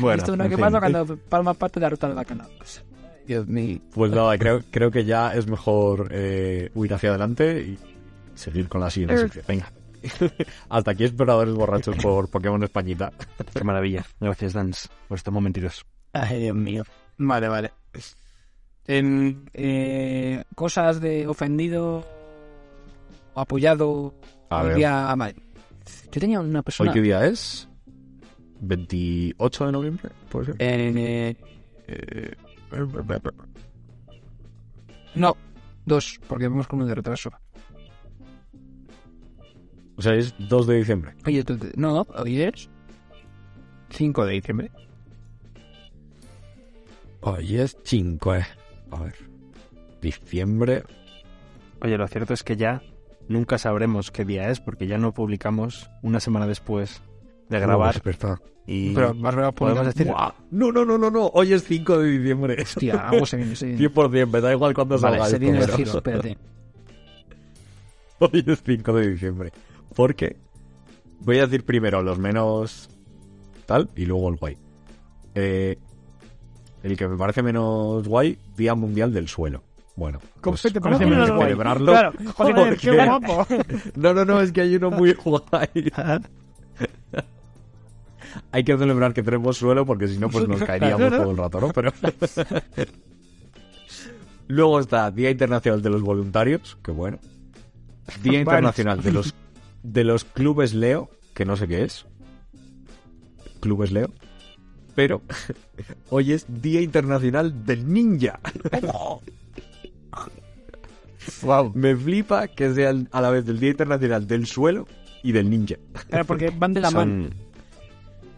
[0.00, 0.64] Bueno, esto no en que fin.
[0.64, 2.48] pasa cuando palma parte de la ruta de la cana.
[3.26, 3.78] Dios mío.
[3.92, 7.78] Pues nada, creo, creo que ya es mejor eh, huir hacia adelante y
[8.34, 9.44] seguir con la siguiente sección.
[9.48, 9.72] Venga.
[10.68, 13.12] Hasta aquí exploradores borrachos por Pokémon Españita.
[13.52, 14.04] Qué maravilla.
[14.20, 15.84] Gracias, Dance, por estos momentitos.
[16.12, 16.84] Ay, Dios mío.
[17.18, 17.72] Vale, vale.
[18.86, 22.04] En eh, cosas de ofendido
[23.34, 24.14] o apoyado.
[24.50, 24.76] A hoy ver.
[24.76, 25.34] día- vale.
[26.12, 26.92] Yo tenía una ¿Hoy persona.
[26.92, 27.68] qué día es?
[28.62, 30.10] ¿28 de noviembre?
[30.30, 30.54] ¿Puede ser?
[30.58, 31.36] en, eh,
[31.88, 32.32] eh,
[35.14, 35.36] no,
[35.84, 37.30] dos, porque vamos con uno de retraso.
[39.98, 41.14] O sea, es 2 de diciembre.
[41.26, 42.68] Oye, tú- no, hoy es
[43.90, 44.70] 5 de diciembre.
[47.22, 48.46] Hoy es 5, eh.
[48.90, 49.14] A ver.
[50.02, 50.84] Diciembre.
[51.80, 52.82] Oye, lo cierto es que ya
[53.28, 57.00] nunca sabremos qué día es porque ya no publicamos una semana después
[57.48, 58.38] de grabar Oh, es verdad.
[58.66, 60.32] Y Pero más o menos podemos decir Buah.
[60.50, 61.26] No, no, no, no, no.
[61.34, 62.56] Hoy es 5 de diciembre.
[62.62, 63.88] Hostia, algo se viene, se viene.
[63.90, 66.38] 100%, me da igual cuándo Vale, salga se esto, viene el giro, espérate.
[68.18, 69.52] Hoy es 5 de diciembre.
[69.94, 70.36] Porque
[71.20, 72.88] voy a decir primero los menos
[73.66, 74.56] tal y luego el guay.
[75.34, 75.78] Eh,
[76.82, 79.62] el que me parece menos guay, Día Mundial del Suelo.
[79.96, 81.42] Bueno, ¿Cómo pues, te ¿cómo parece que menos guay?
[81.44, 81.92] celebrarlo?
[81.92, 83.46] Claro, joder, qué Porque- guapo.
[83.96, 85.92] No, no, no, es que hay uno muy guay.
[88.52, 91.60] Hay que celebrar que tenemos suelo porque si no, pues nos caeríamos todo el rato,
[91.60, 91.72] ¿no?
[91.72, 91.92] Pero...
[94.48, 97.18] Luego está Día Internacional de los Voluntarios, que bueno.
[98.22, 99.34] Día Internacional de los,
[99.82, 102.06] de los Clubes Leo, que no sé qué es.
[103.60, 104.12] Clubes Leo.
[104.94, 105.22] Pero
[106.10, 108.38] hoy es Día Internacional del Ninja.
[111.42, 111.72] wow.
[111.74, 114.86] Me flipa que sea a la vez del Día Internacional del Suelo
[115.24, 115.76] y del Ninja.
[116.08, 117.24] Claro, porque van de la mano.
[117.24, 117.45] Son...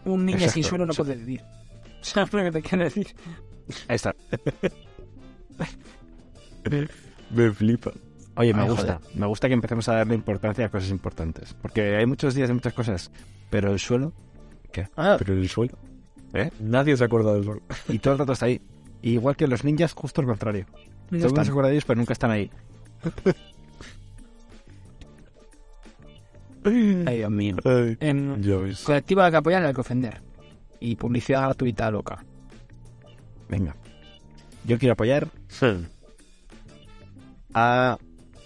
[0.05, 1.41] Un niño sin suelo no puede vivir.
[2.01, 3.07] ¿Sabes lo que te quiero decir?
[3.87, 4.15] Ahí está.
[7.31, 7.91] Me flipa.
[8.35, 9.01] Oye, me Ay, gusta.
[9.15, 11.53] Me gusta que empecemos a darle importancia a cosas importantes.
[11.61, 13.11] Porque hay muchos días de muchas cosas.
[13.49, 14.13] Pero el suelo,
[14.95, 15.77] Ah, Pero el suelo.
[16.33, 16.51] ¿eh?
[16.59, 17.61] Nadie se acuerda del suelo.
[17.89, 18.61] Y todo el rato está ahí.
[19.01, 20.65] Igual que los ninjas, justo al contrario.
[21.09, 22.51] Todo el mundo se acuerda de ellos, pero nunca están ahí.
[27.07, 27.55] Ay, Dios mío.
[27.65, 28.81] En Ya ves.
[28.83, 30.21] colectiva que apoyan al que ofender.
[30.79, 32.23] Y publicidad gratuita loca.
[33.49, 33.75] Venga.
[34.65, 35.27] Yo quiero apoyar
[37.53, 37.97] a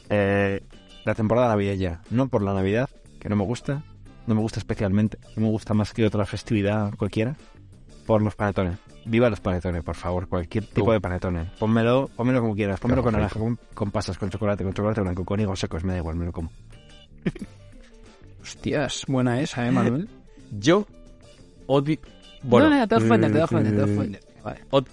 [0.10, 0.63] eh,
[1.06, 2.02] la temporada navideña.
[2.10, 3.84] No por la Navidad, que no me gusta.
[4.26, 5.17] No me gusta especialmente.
[5.36, 7.36] No me gusta más que otra festividad cualquiera.
[8.06, 8.78] Por los panetones.
[9.06, 10.28] Viva los panetones, por favor.
[10.30, 10.91] Cualquier tipo Tú.
[10.91, 11.49] de panetones.
[11.60, 12.80] Pónmelo, pónmelo como quieras.
[12.80, 15.84] Pónmelo con naranja, con, con pasas, con chocolate, con chocolate blanco, con higos secos.
[15.84, 16.52] Me da igual, me lo como.
[18.43, 20.08] Hostias, buena esa, ¿eh, Manuel?
[20.60, 20.86] Yo
[21.67, 21.97] odio.
[22.43, 24.19] Bueno, no, no, te cuenta, te eh, cuenta, te das cuenta.
[24.43, 24.60] Vale.
[24.71, 24.88] od-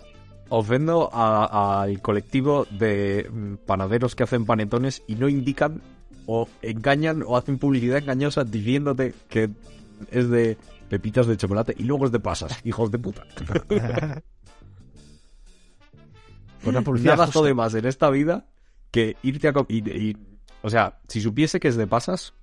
[0.51, 5.83] ofendo al colectivo de mm, panaderos que hacen panetones y no indican
[6.27, 9.51] o engañan o hacen publicidad engañosa diciéndote que
[10.11, 10.57] es de
[10.89, 13.25] pepitas de chocolate y luego es de pasas, hijos de puta.
[16.65, 17.39] Una publicidad Nada justa.
[17.41, 18.47] jode más en esta vida
[18.91, 19.53] que irte a...
[19.53, 20.17] co- y- y-
[20.63, 22.35] o sea, si supiese que es de pasas,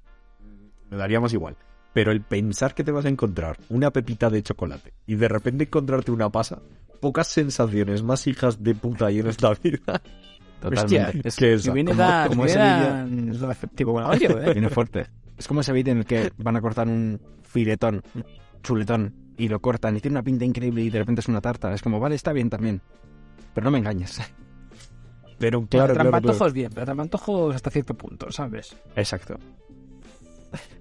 [0.89, 1.55] me daría más igual.
[1.93, 5.63] Pero el pensar que te vas a encontrar una pepita de chocolate y de repente
[5.65, 6.61] encontrarte una pasa,
[7.01, 10.01] pocas sensaciones más hijas de puta hay en esta vida.
[10.61, 10.97] Totalmente.
[11.05, 11.73] Hostia, es que Si esa.
[11.73, 14.53] viene como- da, como viene ese da- es lo efectivo con audio, ¿eh?
[14.53, 15.07] Viene fuerte.
[15.37, 18.23] Es como ese vídeo en el que van a cortar un filetón, un
[18.63, 21.71] chuletón, y lo cortan y tiene una pinta increíble y de repente es una tarta.
[21.73, 22.81] Es como, vale, está bien también.
[23.53, 24.19] pero no me engañes.
[25.39, 26.53] Pero claro, claro, trampantojos claro.
[26.53, 28.75] bien, pero trampantojos hasta cierto punto, ¿sabes?
[28.95, 29.37] Exacto.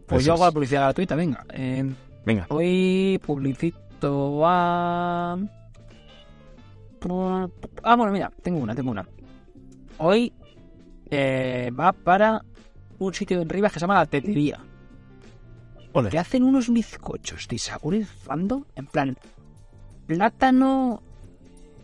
[0.06, 1.44] Pues Eso yo hago la publicidad gratuita, venga.
[1.52, 1.92] Eh,
[2.24, 2.46] Venga.
[2.48, 5.38] hoy publicito a...
[7.82, 9.06] Ah, bueno, mira, tengo una, tengo una.
[9.98, 10.32] Hoy
[11.10, 12.42] eh, va para
[12.98, 14.58] un sitio en Rivas que se llama La Tetería.
[15.92, 16.10] Ole.
[16.10, 19.16] Que hacen unos bizcochos de sabores random, en plan
[20.06, 21.02] plátano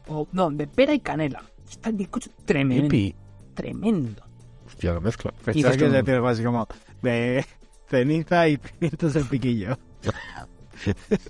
[0.09, 1.43] o no, de pera y canela.
[1.69, 3.15] Está el bizcocho tremendo, Ipi.
[3.55, 4.23] tremendo.
[4.67, 5.33] Hostia, la mezcla.
[5.45, 6.67] Pensaba que decir algo así como
[7.03, 7.45] de
[7.93, 9.79] ceniza y pimientos en piquillo.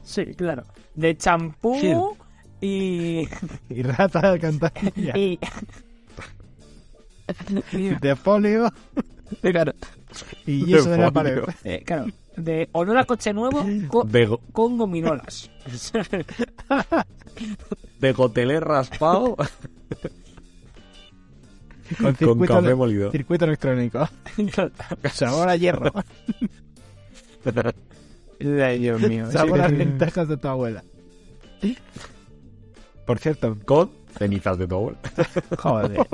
[0.04, 0.62] Sí, claro.
[0.94, 2.16] De champú
[2.60, 3.28] y
[3.68, 5.12] Y rata de alcantarilla.
[5.18, 5.38] y
[8.00, 8.70] De folio
[9.40, 9.72] claro,
[10.46, 11.42] y yeso de la pared.
[11.64, 15.50] eh, claro, de olor a coche nuevo co- De, go- con gominolas.
[17.98, 19.36] de gotelé raspado
[21.96, 23.10] Con con circuito, café molido.
[23.10, 24.08] circuito electrónico.
[25.12, 25.92] Sabor a hierro.
[28.40, 29.30] Ay, Dios mío.
[29.30, 29.76] Sabor a sí.
[29.76, 30.82] lentejas de tu abuela.
[33.06, 33.56] Por cierto.
[33.64, 34.98] Con cenizas de tu abuela.
[35.58, 36.06] Joder.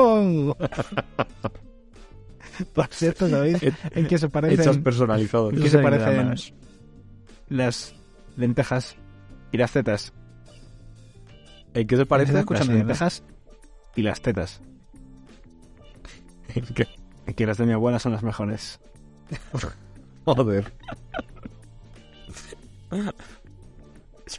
[2.74, 5.54] Por cierto, ¿sabéis en qué se Hechas parecen personalizados.
[5.54, 6.34] ¿En qué se parecen
[7.48, 7.94] las
[8.36, 8.96] lentejas
[9.52, 10.12] y las tetas?
[11.74, 12.30] ¿En qué se parece?
[12.30, 13.22] Estás escuchando, las lentejas
[13.94, 14.60] y las tetas.
[17.36, 18.80] Que las de mi abuela son las mejores.
[20.24, 20.72] Joder.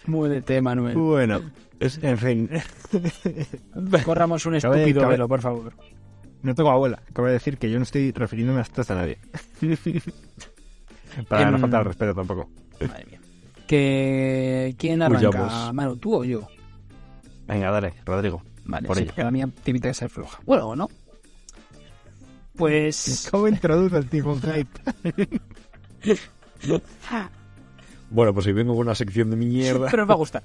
[0.06, 0.96] Muy de té, Manuel.
[0.98, 1.42] Bueno,
[1.80, 2.50] en fin,
[4.06, 5.74] Corramos un estúpido cabe- velo, por favor.
[6.44, 7.02] no tengo abuela.
[7.10, 9.18] Acabo de decir que yo no estoy refiriéndome a tetas de nadie.
[11.28, 12.50] Para no Em, faltar al respeto tampoco.
[12.82, 13.20] Madre mía.
[13.68, 14.76] Que...
[14.78, 15.30] ¿Quién arranca?
[15.30, 15.74] Huyamos.
[15.74, 16.48] Manu, ¿tú o yo?
[17.48, 18.42] Venga, dale, Rodrigo.
[18.66, 19.14] Vale, Por sí, ello.
[19.16, 20.40] que la mía tiene que ser floja.
[20.46, 20.90] Bueno, ¿o no?
[22.60, 23.28] Pues...
[23.32, 24.70] ¿Cómo introduce el tipo hype?
[28.12, 29.88] Bueno, pues si vengo con una sección de mierda.
[29.90, 30.44] Pero os va a gustar.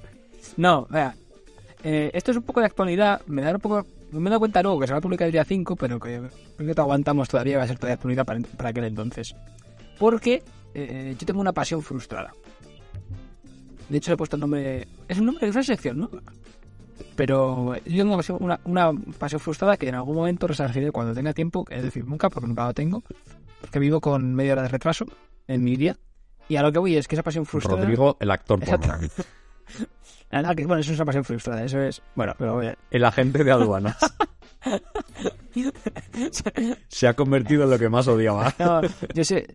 [0.57, 1.15] No, vea.
[1.83, 3.21] eh, esto es un poco de actualidad.
[3.27, 3.85] Me da un poco.
[4.11, 6.21] Me he dado cuenta luego que se va a publicar el día 5, pero que
[6.55, 7.57] creo que te aguantamos todavía.
[7.57, 9.35] Va a ser todavía actualidad para, para aquel entonces.
[9.99, 12.33] Porque eh, yo tengo una pasión frustrada.
[13.89, 14.87] De hecho, le he puesto el nombre.
[15.07, 16.09] Es un nombre, es una sección, ¿no?
[17.15, 21.65] Pero yo tengo una una, pasión frustrada que en algún momento resarciré cuando tenga tiempo.
[21.69, 23.03] Es decir, nunca, porque nunca lo tengo.
[23.61, 25.05] Porque vivo con media hora de retraso
[25.47, 25.97] en mi día.
[26.47, 27.81] Y a lo que voy es que esa pasión frustrada.
[27.81, 28.99] Rodrigo, el actor porno.
[30.31, 32.01] Nada, que bueno, eso es una pasión frustrada, eso es.
[32.15, 32.73] Bueno, pero bueno.
[32.91, 33.97] El agente de aduanas.
[36.87, 38.53] Se ha convertido en lo que más odiaba.
[38.59, 38.81] No,
[39.13, 39.47] yo sé.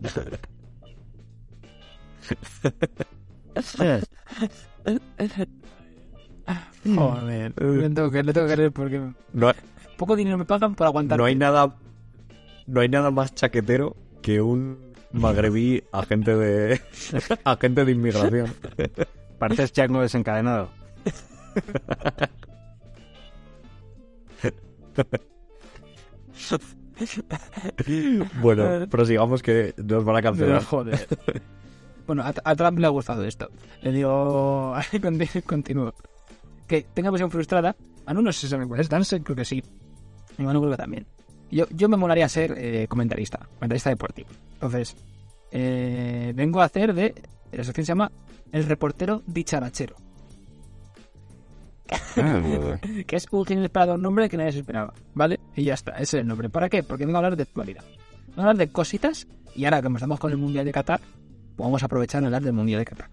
[6.84, 9.00] Joder, le tengo que, le tengo que leer porque
[9.32, 9.52] No,
[9.96, 11.18] poco dinero me pagan por aguantar.
[11.18, 11.76] no hay nada.
[12.66, 16.80] No hay nada más chaquetero que un magrebí agente de.
[17.44, 18.54] agente de inmigración.
[19.38, 20.70] Pareces Django desencadenado.
[28.40, 30.64] Bueno, prosigamos que nos van a cancelar.
[30.64, 31.06] joder.
[32.10, 33.48] Bueno, a, a Trump le ha gustado esto.
[33.82, 35.94] Le digo, conti- continúo.
[36.66, 37.76] Que tenga pasión frustrada.
[38.04, 39.62] Manu no sé si sabe cuál es, Dancer creo que sí.
[40.36, 41.06] Y Manu creo que también.
[41.52, 44.28] Yo, yo me molaría ser eh, comentarista, comentarista deportivo.
[44.54, 44.96] Entonces,
[45.52, 47.14] eh, vengo a hacer de...
[47.52, 48.10] La sección se llama
[48.50, 49.94] El reportero dicharachero.
[53.06, 55.38] que es un inesperado nombre que nadie se esperaba, ¿vale?
[55.54, 56.48] Y ya está, ese es el nombre.
[56.48, 56.82] ¿Para qué?
[56.82, 57.84] Porque vengo a hablar de actualidad.
[58.30, 61.00] Vengo a hablar de cositas y ahora que estamos con el Mundial de Qatar,
[61.62, 63.08] vamos a aprovechar a hablar del Mundial de Qatar.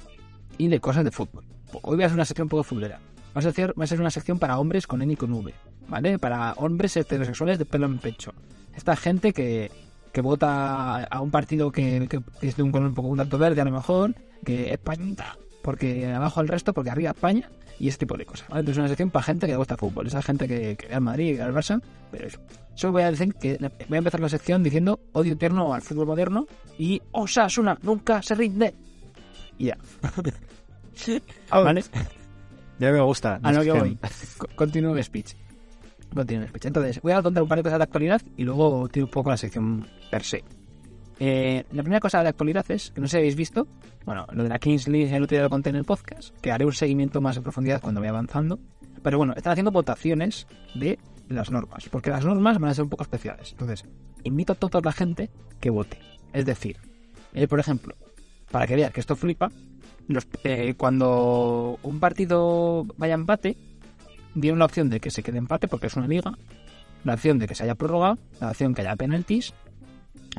[0.57, 1.45] Y de cosas de fútbol.
[1.81, 2.99] Hoy voy a hacer una sección un poco futbolera.
[3.35, 5.53] Va a, ser, va a ser una sección para hombres con N y con V,
[5.87, 6.17] ¿vale?
[6.17, 8.33] Para hombres heterosexuales de pelo en pecho.
[8.75, 9.71] Esta gente que,
[10.11, 13.37] que vota a un partido que, que es de un color un poco un tanto
[13.37, 17.99] verde a lo mejor, que España, porque abajo el resto, porque arriba España, y ese
[17.99, 18.47] tipo de cosas.
[18.49, 20.95] Entonces es una sección para gente que le gusta fútbol, esa gente que, que ve
[20.95, 22.39] al Madrid, que ve al Barça, pero eso.
[22.77, 23.57] Solo voy a decir que
[23.89, 26.45] voy a empezar la sección diciendo odio eterno al fútbol moderno
[26.77, 28.73] y Osasuna nunca se rinde.
[29.57, 29.77] Y ya.
[31.51, 31.83] ¿Vale?
[32.79, 33.39] Ya me gusta.
[33.41, 33.79] A lo que Sección.
[33.79, 33.97] voy.
[34.37, 35.33] Co- Continúo el speech.
[36.13, 36.65] Continúo el speech.
[36.65, 39.29] Entonces, voy a contar un par de cosas de actualidad y luego tiro un poco
[39.31, 40.43] la sección per se.
[41.19, 43.67] Eh, la primera cosa de actualidad es, que no sé si habéis visto,
[44.05, 46.51] bueno, lo de la Kings League el otro día lo conté en el podcast, que
[46.51, 48.59] haré un seguimiento más en profundidad cuando vaya avanzando.
[49.01, 52.89] Pero bueno, están haciendo votaciones de las normas, porque las normas van a ser un
[52.89, 53.51] poco especiales.
[53.51, 53.85] Entonces,
[54.23, 55.99] invito a toda la gente que vote.
[56.33, 56.77] Es decir,
[57.33, 57.95] eh, por ejemplo,
[58.51, 59.51] para que veas que esto flipa,
[60.07, 63.57] los- eh, cuando un partido vaya a empate,
[64.35, 66.37] dieron la opción de que se quede empate porque es una liga,
[67.03, 69.53] la opción de que se haya prorrogado, la opción que haya penaltis,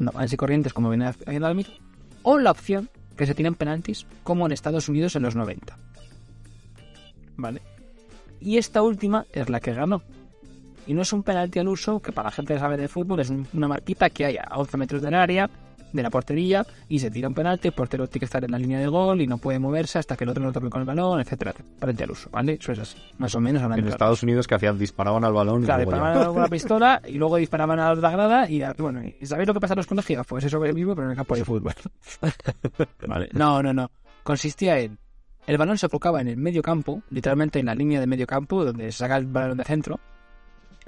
[0.01, 1.75] normales y corrientes como viene haciendo mismo,
[2.23, 5.77] o la opción que se tiren penaltis como en Estados Unidos en los 90.
[7.37, 7.63] ¿Vale?
[8.41, 10.03] Y esta última es la que ganó.
[10.89, 13.21] Y no es un penalti al uso, que para la gente que sabe de fútbol
[13.21, 15.49] es un- una marquita que hay a 11 metros del área,
[15.91, 18.59] de la portería, y se tira un penalti, el portero tiene que estar en la
[18.59, 20.87] línea de gol y no puede moverse hasta que el otro no toque con el
[20.87, 21.55] balón, etcétera.
[21.81, 22.59] Penalti al uso, ¿vale?
[22.61, 22.99] Eso es así.
[23.17, 23.89] Más o menos En claro.
[23.89, 25.97] Estados Unidos que hacían disparaban al balón y Claro, luego ya.
[26.09, 29.55] disparaban con la pistola y luego disparaban a la grada y bueno, ¿y ¿sabéis lo
[29.55, 30.27] que pasa en los colegios?
[30.27, 31.73] Pues eso mismo, pero en el campo de fútbol.
[33.07, 33.29] vale.
[33.33, 33.91] No, no, no.
[34.23, 34.99] Consistía en
[35.47, 38.63] el balón se colocaba en el medio campo, literalmente en la línea de medio campo,
[38.65, 39.99] donde se saca el balón de centro.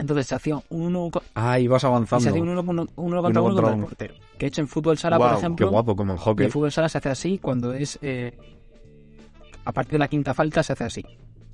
[0.01, 2.23] Entonces se hacía un Ah, ibas y avanzando.
[2.23, 4.15] se hacía un uno, uno- uno contra contra el portero.
[4.39, 6.47] Que hecho en fútbol sala, por ejemplo, Qué guapo, como en hockey.
[6.47, 8.37] el fútbol sala se hace así cuando es eh,
[9.65, 11.05] a partir de la quinta falta se hace así,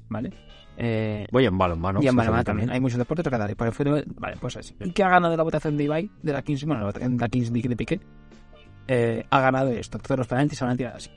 [0.08, 0.32] ¿vale?
[0.78, 2.00] Eh, Voy en balonmano.
[2.02, 2.70] y en hace también.
[2.70, 4.74] Hay muchos deportes, pero cada para el fútbol, vale, pues así.
[4.80, 7.28] ¿Y qué ha ganado de la votación de Ibai, de la Kings, bueno, de la
[7.28, 8.00] Kings League de Piqué?
[8.88, 9.96] Eh, ha ganado esto.
[9.98, 11.10] Entonces los penaltis se van a tirar así.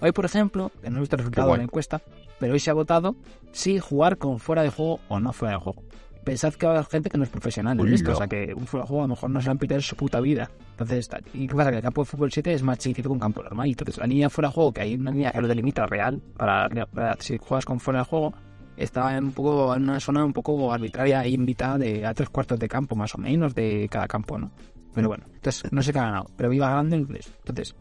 [0.00, 2.00] Hoy, por ejemplo, que no he visto el resultado de la encuesta,
[2.40, 3.14] pero hoy se ha votado
[3.52, 5.82] si jugar con fuera de juego o no fuera de juego.
[6.24, 8.54] Pensad que va a haber gente que no es profesional en esto, o sea que
[8.54, 10.20] un fuera de juego a lo mejor no se lo han pitado en su puta
[10.20, 10.50] vida.
[10.70, 11.08] Entonces.
[11.34, 11.70] ¿y qué pasa?
[11.70, 13.68] Que el campo de fútbol 7 es más chiquitito que un campo normal.
[13.68, 16.68] Entonces, la línea fuera de juego, que hay una línea que lo delimita real, para,
[16.86, 18.34] para si juegas con fuera de juego,
[18.76, 22.58] está un poco en una zona un poco arbitraria e invitada de a tres cuartos
[22.58, 24.50] de campo más o menos de cada campo, ¿no?
[24.94, 27.32] Pero bueno, entonces no sé qué ha ganado, pero viva ganando en inglés.
[27.38, 27.74] Entonces,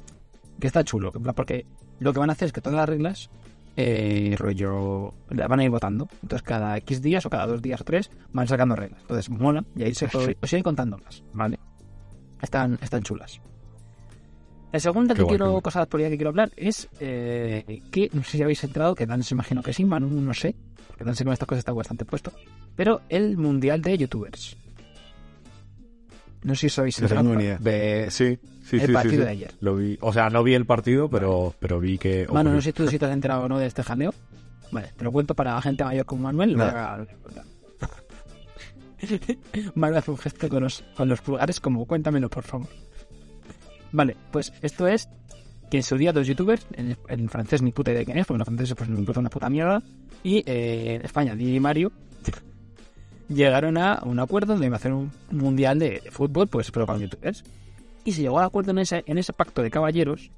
[0.60, 1.66] que está chulo, en porque
[2.00, 3.30] lo que van a hacer es que todas las reglas,
[3.76, 6.08] eh, rollo, van a ir votando.
[6.22, 9.02] Entonces cada X días o cada dos días o tres van sacando reglas.
[9.02, 11.60] Entonces mola y ahí se puede- os iré contando más, ¿vale?
[12.42, 13.42] Están, están chulas.
[14.72, 18.24] La segunda que guay, quiero, cosa de actualidad que quiero hablar es eh, que, no
[18.24, 20.56] sé si habéis entrado, que Dan se imagino que sí, Manu no sé,
[20.88, 22.32] porque Dan con estas cosas está bastante puesto,
[22.76, 24.58] pero el Mundial de Youtubers.
[26.44, 27.22] No sé si enterado.
[27.22, 27.58] tengo ni idea.
[27.58, 28.08] De...
[28.10, 29.22] Sí, sí, El sí, partido sí.
[29.22, 29.52] de ayer.
[29.62, 29.98] Lo vi.
[30.02, 32.26] O sea, no vi el partido, pero, pero vi que...
[32.28, 32.54] Manu, ocurrió.
[32.56, 34.14] no sé si tú si te has enterado o no de este jaleo.
[34.72, 36.58] Vale, te lo cuento para gente mayor como Manuel.
[39.76, 42.68] Manuel hace un gesto con los, con los pulgares como cuéntamelo, por favor.
[43.92, 45.10] Vale, pues esto es
[45.70, 48.26] que en su día dos youtubers, en, en francés ni puta idea de quién es,
[48.26, 49.82] porque los franceses pues me importa una puta mierda,
[50.24, 51.92] y eh, en España, Didi y Mario,
[53.28, 57.44] llegaron a un acuerdo a hacer un mundial de, de fútbol, pues pero con youtubers.
[58.06, 60.32] Y se llegó al acuerdo en ese, en ese pacto de caballeros,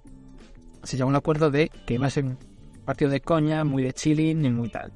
[0.83, 2.37] se llegó a un acuerdo de que iba a ser un
[2.85, 4.91] partido de coña, muy de chilling y muy tal.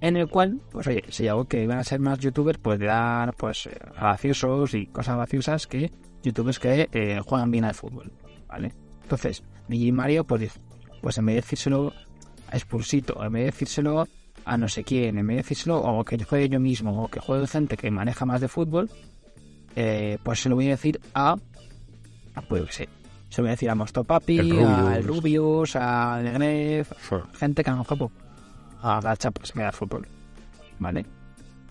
[0.00, 2.86] En el cual, pues oye, se llegó que iban a ser más youtubers, pues de
[2.86, 5.92] dar, pues, eh, graciosos y cosas graciosas que
[6.24, 8.12] youtubers que eh, juegan bien al fútbol,
[8.48, 8.72] ¿vale?
[9.02, 10.58] Entonces, Miguel y Mario, pues
[11.00, 11.92] pues en vez de decírselo
[12.48, 14.08] a Expulsito, en vez de decírselo
[14.44, 17.20] a no sé quién, en vez de decírselo o que juegue yo mismo, o que
[17.20, 18.90] juegue gente que maneja más de fútbol,
[19.76, 21.36] eh, pues se lo voy a decir a,
[22.48, 22.88] pues yo qué sé,
[23.28, 27.16] se lo voy a decir a Mostopapi, al Rubius, al Negref, Sí.
[27.38, 28.10] gente que a lo mejor pues,
[28.82, 30.06] a la chapa se queda fútbol.
[30.78, 31.06] ¿Vale?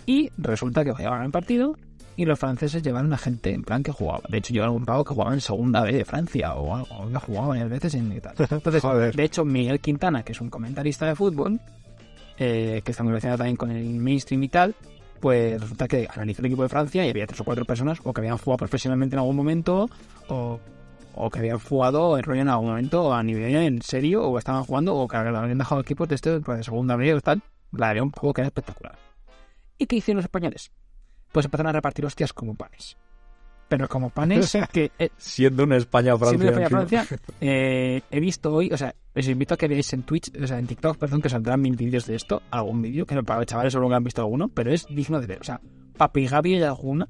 [0.06, 1.76] Y resulta que jugaban el partido
[2.16, 4.22] y los franceses llevaron a gente en plan que jugaba.
[4.30, 7.18] De hecho, llevaron un pavo que jugaba en segunda B de Francia o algo, que
[7.20, 8.34] jugaba varias veces en y tal.
[8.50, 9.16] Entonces, Joder.
[9.16, 11.60] de hecho, Miguel Quintana, que es un comentarista de fútbol,
[12.44, 14.74] eh, que está muy también con el mainstream y tal,
[15.20, 18.12] pues resulta que analizó el equipo de Francia y había tres o cuatro personas o
[18.12, 19.88] que habían jugado profesionalmente en algún momento
[20.28, 20.60] o,
[21.14, 24.64] o que habían jugado en rollo en algún momento a nivel en serio o estaban
[24.64, 27.44] jugando o que habían dejado equipos de este pues, de segunda B o tal.
[27.74, 28.98] La había un juego que era espectacular.
[29.78, 30.72] ¿Y qué hicieron los españoles?
[31.32, 32.98] Pues empezaron a repartir hostias como panes.
[33.72, 36.38] Pero como panes que eh, Siendo una España-Francia.
[36.38, 37.04] Siempre de España, encima.
[37.06, 37.36] Francia.
[37.40, 40.60] eh, he visto hoy, o sea, os invito a que veáis en Twitch, o sea,
[40.60, 43.46] en TikTok, perdón, que saldrán mil vídeos de esto, algún vídeo, que no, para los
[43.48, 45.40] chavales solo que han visto alguno, pero es digno de ver.
[45.40, 45.62] O sea,
[45.96, 47.08] Papi Gaby hay alguna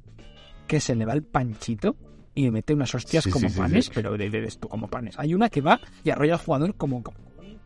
[0.67, 1.95] que se le va el panchito
[2.35, 3.91] y mete unas hostias Sí, como sí, panes, sí.
[3.95, 5.17] pero de, de esto, como panes.
[5.17, 7.17] Hay una que va y arrolla al jugador como, como,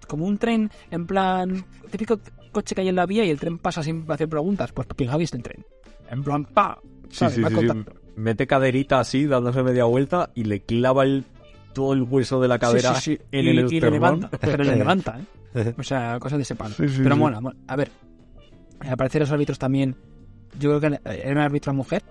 [0.08, 2.18] como un tren, en plan, típico
[2.54, 4.72] coche que hay en la vía y el tren pasa sin hacer preguntas.
[4.72, 5.66] Pues Papi Gaby es el tren.
[6.10, 6.80] En plan, pa.
[7.10, 7.44] ¿sabes?
[7.44, 7.50] Va.
[8.16, 11.26] Mete caderita así, dándose media vuelta y le clava el,
[11.74, 13.26] todo el hueso de la cadera Sí, sí, sí.
[13.32, 15.74] en y, el y le levanta, pero le levanta, ¿eh?
[15.78, 16.76] O sea, cosas de ese palo.
[16.78, 17.56] Pero mola, mola.
[17.68, 17.92] A ver,
[18.80, 19.96] al parecer los árbitros también,
[20.60, 22.04] yo creo que era una árbitra mujer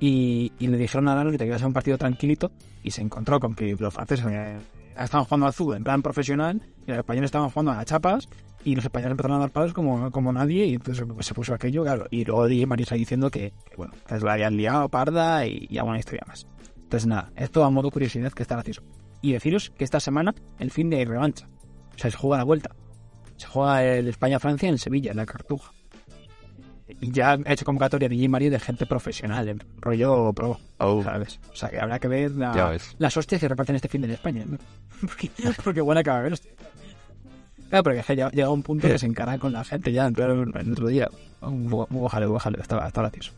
[0.00, 2.52] y, y le dijeron al árbitro que iba a ser un partido tranquilito
[2.82, 4.56] y se encontró con que los franceses eh,
[4.98, 8.28] estaban jugando al fútbol en plan profesional y los españoles estaban jugando a las chapas
[8.66, 11.54] y los españoles empezaron a dar palos como, como nadie y entonces pues, se puso
[11.54, 12.06] aquello, claro.
[12.10, 15.66] Y luego Di María está diciendo que, que, bueno, que la habían liado parda y,
[15.70, 16.46] y alguna historia más.
[16.76, 18.82] Entonces nada, esto a modo curiosidad que está gracioso.
[19.22, 21.48] Y deciros que esta semana, el fin de revancha.
[21.94, 22.70] O sea, se juega la vuelta.
[23.36, 25.72] Se juega el España-Francia en Sevilla, en la Cartuja.
[27.00, 31.02] Y ya ha hecho convocatoria DJ Mario de gente profesional, en rollo pro, Oh.
[31.02, 31.40] ¿sabes?
[31.52, 32.52] O sea, que habrá que ver la-
[32.98, 34.44] las hostias que reparten este fin de en España.
[34.46, 34.56] ¿no?
[35.00, 35.30] porque,
[35.64, 36.52] porque buena que va a haber hostia.
[37.68, 40.10] Claro, porque es que llega un punto que se encara con la gente ya.
[40.12, 41.08] Claro, el otro día.
[41.40, 43.32] Ojalá, ojalá, estaba, estaba gracioso.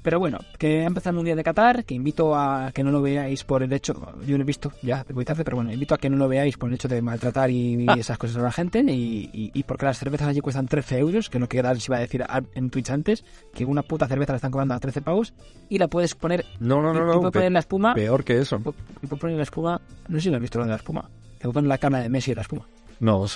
[0.00, 3.02] Pero bueno, que ha empezado el Mundial de Qatar, que invito a que no lo
[3.02, 3.92] veáis por el hecho,
[4.24, 6.56] yo lo he visto ya muy tarde, pero bueno, invito a que no lo veáis
[6.56, 9.62] por el hecho de maltratar y, y esas cosas a la gente, y, y- y
[9.64, 12.24] porque las cervezas allí cuestan 13 euros, que no queda se iba a decir
[12.54, 15.34] en Twitch antes, que una puta cerveza la están cobrando a 13 pavos,
[15.68, 17.06] y la puedes poner, No, no, no, y no.
[17.20, 18.56] puedes pe- poner la espuma, peor que eso.
[19.02, 21.10] y puedes poner la espuma, no sé si lo has visto lo de la espuma,
[21.38, 22.66] te poner la cámara de Messi y la espuma.
[23.00, 23.26] No,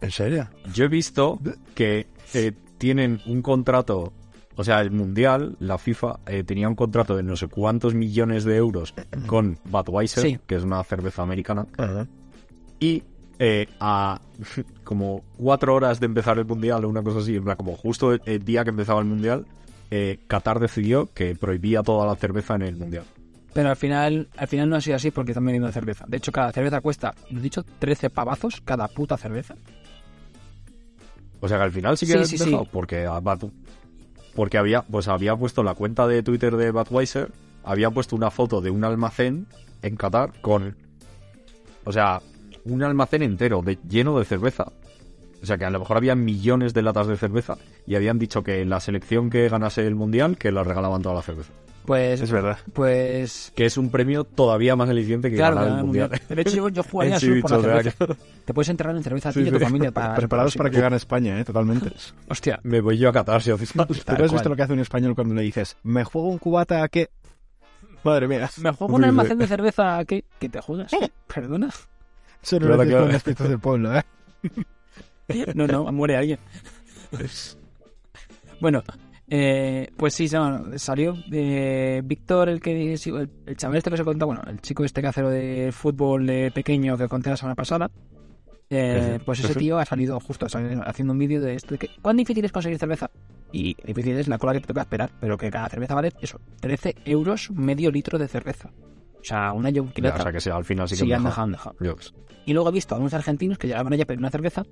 [0.00, 0.48] ¿En serio?
[0.72, 1.38] Yo he visto
[1.74, 4.12] que eh, tienen un contrato,
[4.56, 8.44] o sea, el Mundial, la FIFA, eh, tenía un contrato de no sé cuántos millones
[8.44, 8.94] de euros
[9.26, 10.38] con Budweiser, Sí.
[10.46, 11.66] que es una cerveza americana,
[12.78, 13.02] y
[13.38, 14.20] eh, a
[14.84, 18.42] como cuatro horas de empezar el Mundial o una cosa así, como justo el, el
[18.44, 19.46] día que empezaba el Mundial,
[20.28, 23.04] Qatar decidió que prohibía toda la cerveza en el Mundial.
[23.52, 26.04] Pero al final, al final no ha sido así porque están vendiendo cerveza.
[26.06, 29.54] De hecho, cada cerveza cuesta, lo he dicho, 13 pavazos cada puta cerveza.
[31.40, 32.70] O sea que al final sí que Sí, han sí, dejado, sí.
[32.72, 33.08] porque
[34.34, 37.32] porque había pues había puesto la cuenta de Twitter de Budweiser,
[37.64, 39.46] había puesto una foto de un almacén
[39.82, 40.76] en Qatar con
[41.84, 42.20] o sea,
[42.64, 44.66] un almacén entero de, lleno de cerveza.
[45.42, 48.42] O sea que a lo mejor había millones de latas de cerveza y habían dicho
[48.42, 51.52] que la selección que ganase el mundial que la regalaban toda la cerveza.
[51.90, 52.56] Pues, Es verdad.
[52.72, 56.08] pues, Que es un premio todavía más aliciente que claro, ganar el mundial.
[56.10, 56.36] mundial.
[56.36, 58.16] De hecho, yo, yo jugaría solo por la cerveza.
[58.44, 59.64] Te puedes enterrar en cerveza a ti Sí, y a tu sí.
[59.64, 60.14] familia para...
[60.14, 61.44] Preparados para que gane España, ¿eh?
[61.44, 61.90] Totalmente.
[62.28, 63.92] Hostia, Me voy yo a Qatar si hace falta.
[64.16, 66.84] ¿Tú has visto lo que hace un español cuando le dices, me juego un cubata
[66.84, 67.10] a qué?
[68.04, 68.48] Madre mía.
[68.62, 70.92] me juego un almacén de cerveza a qué, que te juegas.
[71.26, 71.70] ¿Perdona?
[72.40, 73.36] Eso no Claro, lo dices claro.
[73.36, 74.04] con del pueblo, ¿eh?
[75.56, 76.38] No, no, muere alguien.
[78.60, 78.82] Bueno,
[79.30, 84.04] eh, pues sí, no, salió de Víctor, el que el, el chaval este que se
[84.04, 87.36] contó, bueno, el chico este que hace lo de fútbol de pequeño que conté la
[87.36, 87.90] semana pasada.
[88.70, 91.88] eh, pues ese tío ha salido justo salido haciendo un vídeo de esto de que
[92.02, 93.10] ¿cuán difícil es conseguir cerveza?
[93.52, 96.40] Y difícil es la cola que te toca esperar, pero que cada cerveza vale eso,
[96.60, 98.70] 13 euros medio litro de cerveza.
[99.20, 100.18] O sea, una yonquilata.
[100.18, 101.42] o sea que al final sí que Sí, han dejado.
[101.44, 101.76] han dejado.
[102.46, 104.64] Y luego he visto a unos argentinos que llegaban allá a pedir una cerveza,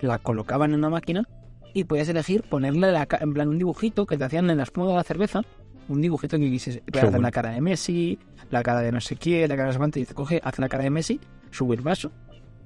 [0.00, 1.28] la colocaban en una máquina
[1.74, 4.88] y podías elegir ponerle la en plan un dibujito que te hacían en la espuma
[4.88, 5.42] de la cerveza,
[5.88, 7.20] un dibujito que quisieras hacer bueno.
[7.22, 8.18] la cara de Messi,
[8.50, 10.68] la cara de no sé quién, la cara de cuánto, y te coge, hace la
[10.68, 12.10] cara de Messi, sube el vaso,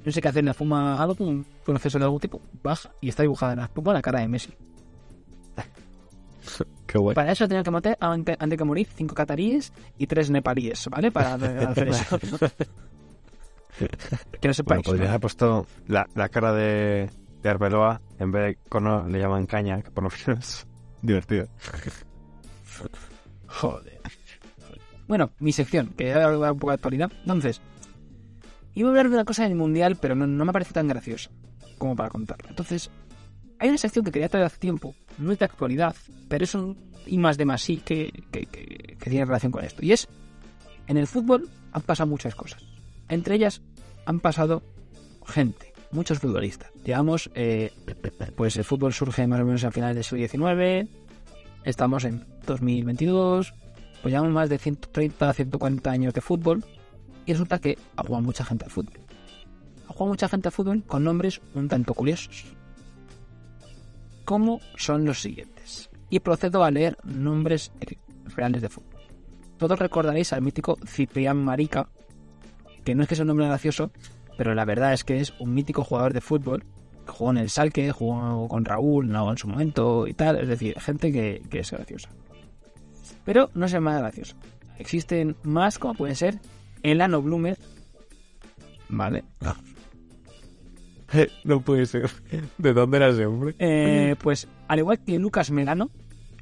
[0.05, 3.09] no sé qué hacer en la espuma, algo un acceso de algún tipo, baja y
[3.09, 4.53] está dibujada en la espuma la cara de Messi.
[6.87, 7.15] Qué guay.
[7.15, 11.11] Para eso tenía que matar, antes, que morir, cinco cataríes y tres nepalíes, ¿vale?
[11.11, 12.19] Para hacer eso.
[13.79, 13.89] que no
[14.39, 14.83] Bueno, sepáis.
[14.85, 15.09] podrías ¿no?
[15.09, 17.11] haber puesto la, la cara de,
[17.45, 20.67] de Arbeloa, en vez de cono le llaman caña, que por lo menos es
[21.03, 21.47] divertido.
[23.47, 24.01] Joder.
[25.07, 27.13] Bueno, mi sección, que ya va un poco de actualidad.
[27.21, 27.61] Entonces,
[28.75, 31.31] iba a hablar de una cosa del mundial, pero no, no me parece tan graciosa
[31.79, 32.49] como para contarla.
[32.49, 32.91] Entonces,
[33.59, 35.95] hay una sección que quería traer hace tiempo, no es de actualidad,
[36.29, 39.63] pero es un y más de más sí que, que, que- que tiene relación con
[39.63, 39.85] esto.
[39.85, 40.09] Y es,
[40.87, 42.65] en el fútbol han pasado muchas cosas.
[43.11, 43.61] Entre ellas
[44.07, 44.63] han pasado
[45.27, 46.71] gente, muchos futbolistas.
[46.85, 47.73] Digamos, eh,
[48.37, 50.91] pues el fútbol surge más o menos a finales del siglo XIX,
[51.65, 53.55] estamos en 2022,
[54.03, 56.65] pues llevamos más de 130, 140 años de fútbol
[57.27, 59.01] y resulta que ha jugado mucha gente al fútbol.
[59.89, 62.45] Ha jugado mucha gente al fútbol con nombres un tanto curiosos.
[64.25, 65.91] Como son los siguientes.
[66.11, 67.73] Y procedo a leer nombres
[68.37, 69.01] reales de fútbol.
[69.59, 71.89] Todos recordaréis al mítico Ciprián Marica,
[72.85, 73.91] que no es que sea un nombre gracioso,
[74.37, 76.65] pero la verdad es que es un mítico jugador de fútbol.
[77.07, 80.41] Jugó en el Salque, jugó con Raúl no, en su momento y tal.
[80.41, 82.09] Es decir, gente que, que es graciosa.
[83.25, 84.37] Pero no es el más gracioso.
[84.79, 86.39] Existen más, como pueden ser
[86.83, 87.59] Elano Blumer.
[88.89, 89.25] Vale.
[91.45, 92.11] No puede ser.
[92.59, 93.55] ¿De dónde era ese hombre?
[93.61, 95.91] Eh, pues, al igual que Lucas Melano,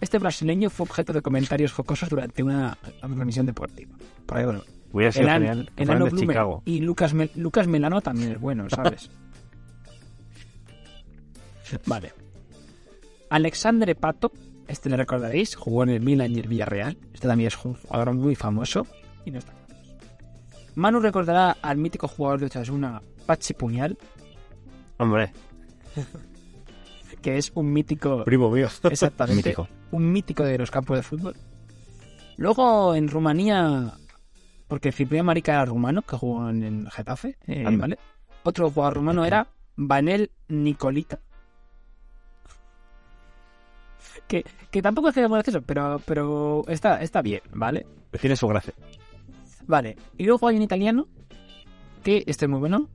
[0.01, 3.95] este brasileño fue objeto de comentarios jocosos durante una transmisión deportiva.
[4.25, 4.63] Por ahí, bueno,
[4.93, 6.63] Hubiera sido Elan- genial que Elano de Blumer Chicago.
[6.67, 9.11] y Lucas, Mel- Lucas Melano también es bueno, ¿sabes?
[11.87, 12.13] vale.
[13.31, 14.33] Alexandre Pato,
[14.69, 16.99] este le recordaréis, jugó en el Milan y el Villarreal.
[17.15, 18.87] Este también es un jugador muy famoso
[19.25, 19.53] y no está.
[20.75, 23.97] Manu recordará al mítico jugador de Osasuna, Pachi Puñal,
[24.99, 25.33] Hombre,
[27.23, 28.69] que es un mítico Primo mío.
[28.85, 29.49] Exactamente.
[29.51, 29.69] Mítico.
[29.91, 31.35] Un mítico de los campos de fútbol.
[32.37, 33.93] Luego en Rumanía,
[34.73, 37.63] porque Ciprián Marica era rumano, que jugó en el Getafe, eh.
[37.77, 37.99] ¿vale?
[38.43, 39.47] otro jugador rumano era
[39.77, 41.21] Vanel Nicolita.
[44.27, 47.87] Que, que tampoco es que sea muy gracioso, pero, pero está, está bien, ¿vale?
[48.19, 48.73] Tiene su gracia.
[49.67, 49.95] Vale.
[50.17, 51.07] Y luego hay un italiano,
[52.03, 52.89] que este es muy bueno,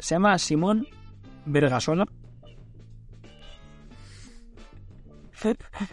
[0.00, 0.86] se llama Simón
[1.46, 2.04] Vergasola.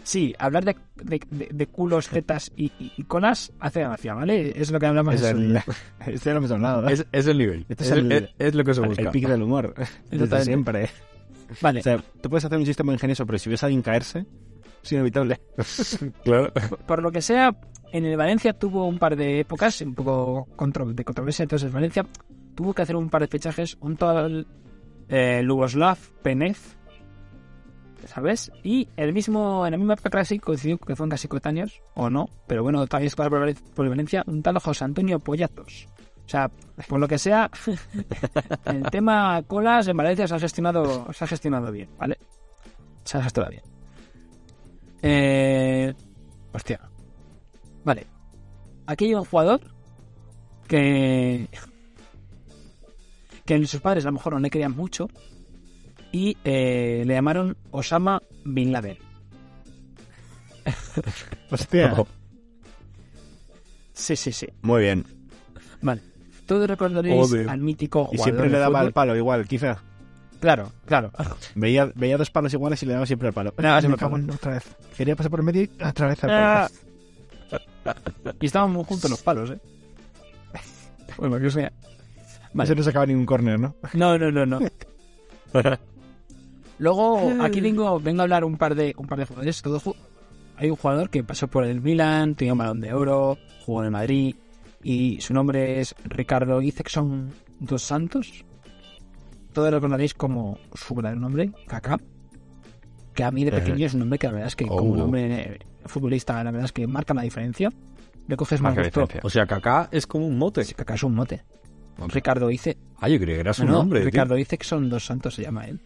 [0.02, 4.52] Sí, hablar de, de, de- de culos, tetas y, y- y colas hace gracia, ¿vale?
[4.60, 5.64] Es lo que hablamos Es el, día.
[6.06, 6.88] este no hemos hablado.
[6.88, 7.66] Es, es el nivel.
[7.68, 9.10] Este es, es el- el- es- es lo que se el, busca.
[9.10, 9.74] pic del humor.
[10.10, 10.88] Desde siempre.
[11.60, 13.82] Vale, O sea, tú puedes hacer un chiste muy ingenioso, pero si ves a alguien
[13.82, 14.24] caerse,
[14.82, 15.40] es inevitable.
[16.24, 16.52] Claro.
[16.86, 17.56] por lo que sea,
[17.92, 21.42] en el Valencia tuvo un par de épocas un poco contro- de controversia.
[21.42, 22.06] Entonces, Valencia
[22.54, 23.76] tuvo que hacer un par de fichajes.
[23.80, 24.46] Un tal
[25.08, 26.76] eh, Lugoslav Penez,
[28.06, 28.50] ¿sabes?
[28.62, 32.28] Y el mismo, en la misma época casi coincidió que fueron casi coetáneos, o no,
[32.46, 35.88] pero bueno, también es por Valencia, un tal José Antonio Pollatos.
[36.24, 36.48] O sea,
[36.88, 37.50] por lo que sea,
[38.66, 42.18] el tema colas en Valencia se ha gestionado, se ha gestionado bien, ¿vale?
[43.04, 43.64] Se ha gestionado bien.
[45.02, 45.94] Eh,
[46.52, 46.80] hostia.
[47.84, 48.06] Vale.
[48.86, 49.60] Aquí hay un jugador
[50.68, 51.48] que.
[53.44, 55.08] que sus padres a lo mejor no le querían mucho
[56.12, 58.98] y eh, le llamaron Osama Bin Laden.
[61.50, 61.94] Hostia.
[63.92, 64.46] Sí, sí, sí.
[64.62, 65.04] Muy bien.
[65.82, 66.02] Vale.
[66.46, 69.82] Todos recordaréis al mítico Y jugador siempre de le daba al palo igual, quizá.
[70.40, 71.12] Claro, claro.
[71.54, 73.52] Veía, veía dos palos iguales y le daba siempre al palo.
[73.56, 74.64] Daba siempre Me cago en otra vez.
[74.96, 76.68] Quería pasar por el medio y otra vez al Ah.
[78.40, 79.60] Y estaban muy juntos los palos, ¿eh?
[81.18, 81.72] Bueno, que sea.
[82.54, 82.66] Vale.
[82.66, 83.74] Ese no sacaba ningún córner, ¿no?
[83.92, 84.60] No, no, no, no.
[86.80, 89.62] Luego, aquí vengo, vengo a hablar un par de un par de jugadores.
[89.62, 89.94] Todo ju-
[90.56, 93.86] Hay un jugador que pasó por el Milan, tenía un balón de oro, jugó en
[93.86, 94.34] el Madrid
[94.82, 98.44] y su nombre es Ricardo Izexon dos Santos.
[99.52, 101.98] Todos lo recordaréis como su verdadero nombre, Kaká.
[103.14, 104.76] Que a mí de pequeño es un nombre que la verdad es que Oh.
[104.76, 107.70] como nombre futbolista, la verdad es que marca la diferencia.
[108.28, 109.08] Le coges más gusto.
[109.22, 110.62] O sea, que acá es como un mote.
[110.64, 111.42] Sí, Kaká es un mote.
[112.08, 112.78] Ricardo Ice.
[113.00, 114.00] Ah, yo creía que era su No, no, nombre.
[114.00, 114.06] tío.
[114.06, 115.80] Ricardo Izexon dos Santos se llama él.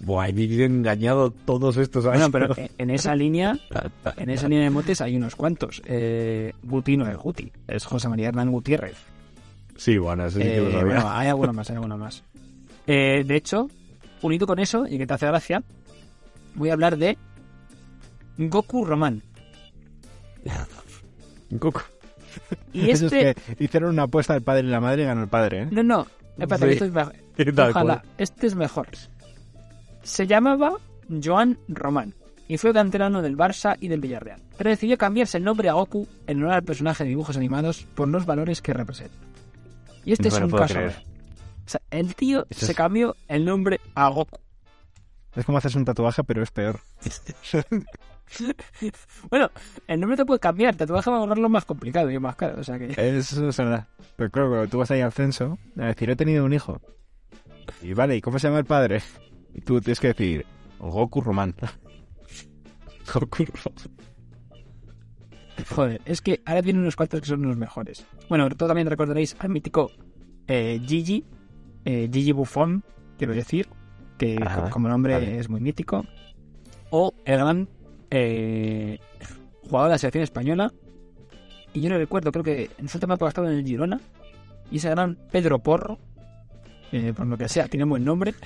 [0.00, 2.30] Buah, he vivido engañado todos estos años.
[2.30, 3.58] Bueno, pero en- esa línea,
[4.16, 5.82] en esa línea de motes hay unos cuantos.
[5.86, 8.96] Eh, Guti no es Guti, es José María Hernán Gutiérrez.
[9.76, 10.84] Sí, bueno, eso sí que lo Eh, sabía.
[10.84, 12.22] bueno, hay alguno más, hay alguno más.
[12.86, 13.68] Eh, de hecho,
[14.22, 15.62] unido con eso, y que te hace gracia,
[16.54, 17.18] voy a hablar de
[18.38, 19.22] Goku Román.
[21.58, 21.82] Coco.
[22.72, 23.30] Y Eso este...
[23.30, 25.68] es que hicieron una apuesta del padre y la madre y ganó el padre, ¿eh?
[25.70, 26.06] No, no,
[26.38, 26.72] espérate, Sí.
[26.72, 27.14] esto es mejor.
[27.70, 28.02] Ojalá, cual.
[28.18, 28.88] este es mejor.
[30.08, 30.72] Se llamaba
[31.22, 32.14] Joan Román
[32.48, 34.40] y fue canterano del Barça y del Villarreal.
[34.56, 38.08] Pero decidió cambiarse el nombre a Goku en honor al personaje de dibujos animados por
[38.08, 39.14] los valores que representa.
[40.04, 40.74] Y este No es un caso.
[40.74, 41.02] creer.
[41.66, 44.38] O sea, el tío se es- cambió el nombre a Goku.
[45.36, 46.80] Es como hacerse un tatuaje, pero es peor.
[49.30, 49.50] Bueno,
[49.86, 52.60] el nombre te puede cambiar, te vas a volverlo más complicado y más caro.
[52.60, 52.86] O sea que.
[53.18, 53.86] Eso es verdad.
[54.16, 56.80] Pero claro, cuando tú vas ahí al censo, a decir, he tenido un hijo.
[57.82, 59.00] Y vale, ¿y cómo se llama el padre?
[59.54, 60.46] Y tú tienes que decir,
[60.78, 61.54] Goku Román.
[63.12, 63.44] Goku.
[65.70, 68.06] Joder, es que ahora vienen unos cuantos que son los mejores.
[68.28, 69.90] Bueno, todos también recordaréis al mítico
[70.46, 71.24] eh, Gigi,
[71.84, 72.84] eh, Gigi Buffon,
[73.18, 73.68] quiero decir,
[74.18, 75.38] que Ajá, como nombre vale.
[75.38, 76.04] es muy mítico.
[76.90, 77.68] O el gran
[78.10, 78.98] eh,
[79.62, 80.72] jugador de la selección española.
[81.74, 84.00] Y yo no recuerdo, creo que en su tema ha estado en el Girona.
[84.70, 85.98] Y ese gran Pedro Porro,
[86.92, 88.34] eh, por lo que sea, tiene buen nombre.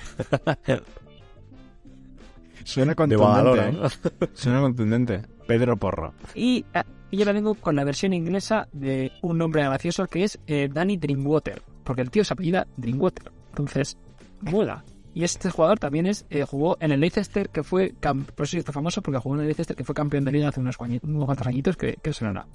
[2.63, 3.23] Suena De contundente.
[3.25, 4.29] Badalona, ¿eh?
[4.33, 5.21] Suena contundente.
[5.47, 6.13] Pedro Porro.
[6.35, 10.23] Y, ah, y yo la vengo con la versión inglesa de un nombre gracioso que
[10.23, 13.31] es eh, Danny Drinkwater, porque el tío se apellida Drinkwater.
[13.49, 13.97] Entonces,
[14.41, 14.83] mola.
[15.13, 18.71] Y este jugador también es eh, jugó en el Leicester, que fue, por eso hizo
[18.71, 21.75] famoso, porque jugó en el Leicester, que fue campeón de liga hace unos, cuantos añitos,
[21.77, 22.47] que, que sonará.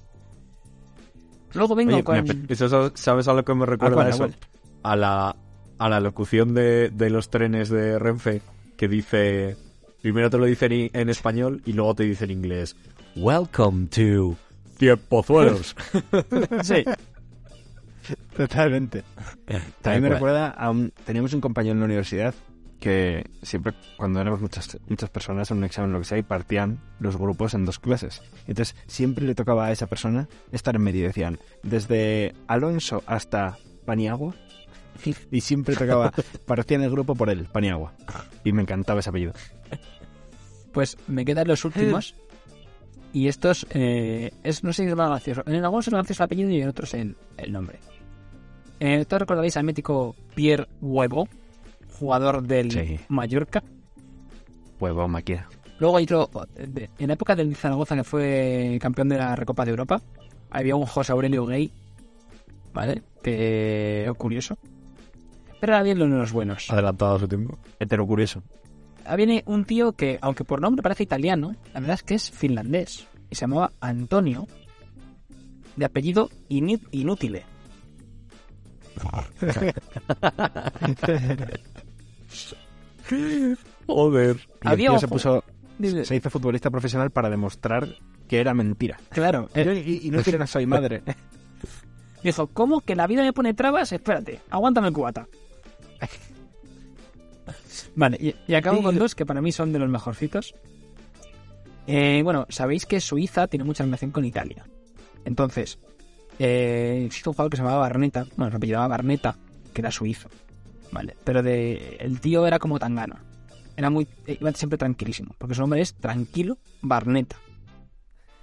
[1.55, 2.25] Luego vengo Oye, con...
[2.25, 4.29] me- ¿eso sa- ¿sabes a lo que me recuerda cuál, a eso?
[4.83, 5.37] A la,
[5.79, 8.43] a la locución de, de los trenes de Renfe
[8.77, 9.57] que dice...
[10.01, 12.77] Primero te lo dicen i- en español y luego te dice en inglés.
[13.17, 14.37] Welcome to
[14.79, 15.75] Tiempozuelos.
[16.63, 16.85] Sí,
[18.37, 19.03] Totalmente.
[19.83, 20.93] También me recuerda a un...
[21.05, 22.35] Teníamos un compañero en la universidad
[22.81, 26.23] que siempre, cuando éramos muchas, muchas personas en un examen o lo que sea, y
[26.23, 28.23] partían los grupos en dos clases.
[28.47, 31.05] Entonces, siempre le tocaba a esa persona estar en medio.
[31.05, 34.35] Decían, desde Alonso hasta Paniagua.
[35.31, 36.13] Y siempre tocaba,
[36.47, 37.93] partían el grupo por él, Paniagua.
[38.45, 39.33] Y me encantaba ese apellido.
[40.73, 42.15] pues me quedan los últimos.
[43.13, 45.43] Y estos, eh, es, no sé si es más gracioso.
[45.47, 47.79] En algunos es gracioso el apellido y en otros el, el nombre.
[48.81, 51.27] Eh, Todos recordaréis al mítico Pierre Huevo,
[51.99, 53.01] jugador del Sí.
[53.09, 53.63] Mallorca.
[54.79, 55.49] Huevo, máquina.
[55.81, 59.71] Luego hay otro, en la época del Zaragoza, que fue campeón de la Recopa de
[59.71, 60.03] Europa,
[60.51, 61.73] había un José Aurelio Gay,
[62.75, 63.03] ¿vale?
[63.23, 64.59] Que curioso.
[65.61, 66.71] Pero ahora vienen los buenos.
[66.71, 67.59] Adelantado a su tiempo.
[67.81, 68.43] Hetero curioso.
[69.05, 72.31] Ahora viene un tío que, aunque por nombre parece italiano, la verdad es que es
[72.31, 73.07] finlandés.
[73.31, 74.47] Y se llamaba Antonio,
[75.77, 77.45] de apellido Ini- Inútile.
[83.87, 84.37] Joder.
[84.37, 85.45] Y el Había tío se puso,
[86.05, 87.89] se hizo futbolista profesional para demostrar
[88.29, 88.99] que era mentira.
[89.11, 91.03] Claro, Yo y, y no quiero soy madre.
[92.23, 93.93] dijo, ¿cómo que la vida me pone trabas?
[93.93, 95.27] Espérate, aguántame el cubata.
[97.97, 100.55] Vale, y, y acabo con dos que para mí son de los mejorcitos.
[101.87, 104.67] Eh, bueno, sabéis que Suiza tiene mucha relación con Italia.
[105.25, 105.79] Entonces,
[106.39, 109.37] eh, existe un jugador que se llamaba Barneta, bueno, se apellidaba Barneta,
[109.73, 110.29] que era suizo.
[110.93, 113.25] Vale, pero de, el tío era como Tangana.
[113.75, 117.37] Era muy, eh, iba siempre tranquilísimo, porque su nombre es Tranquilo Barneta.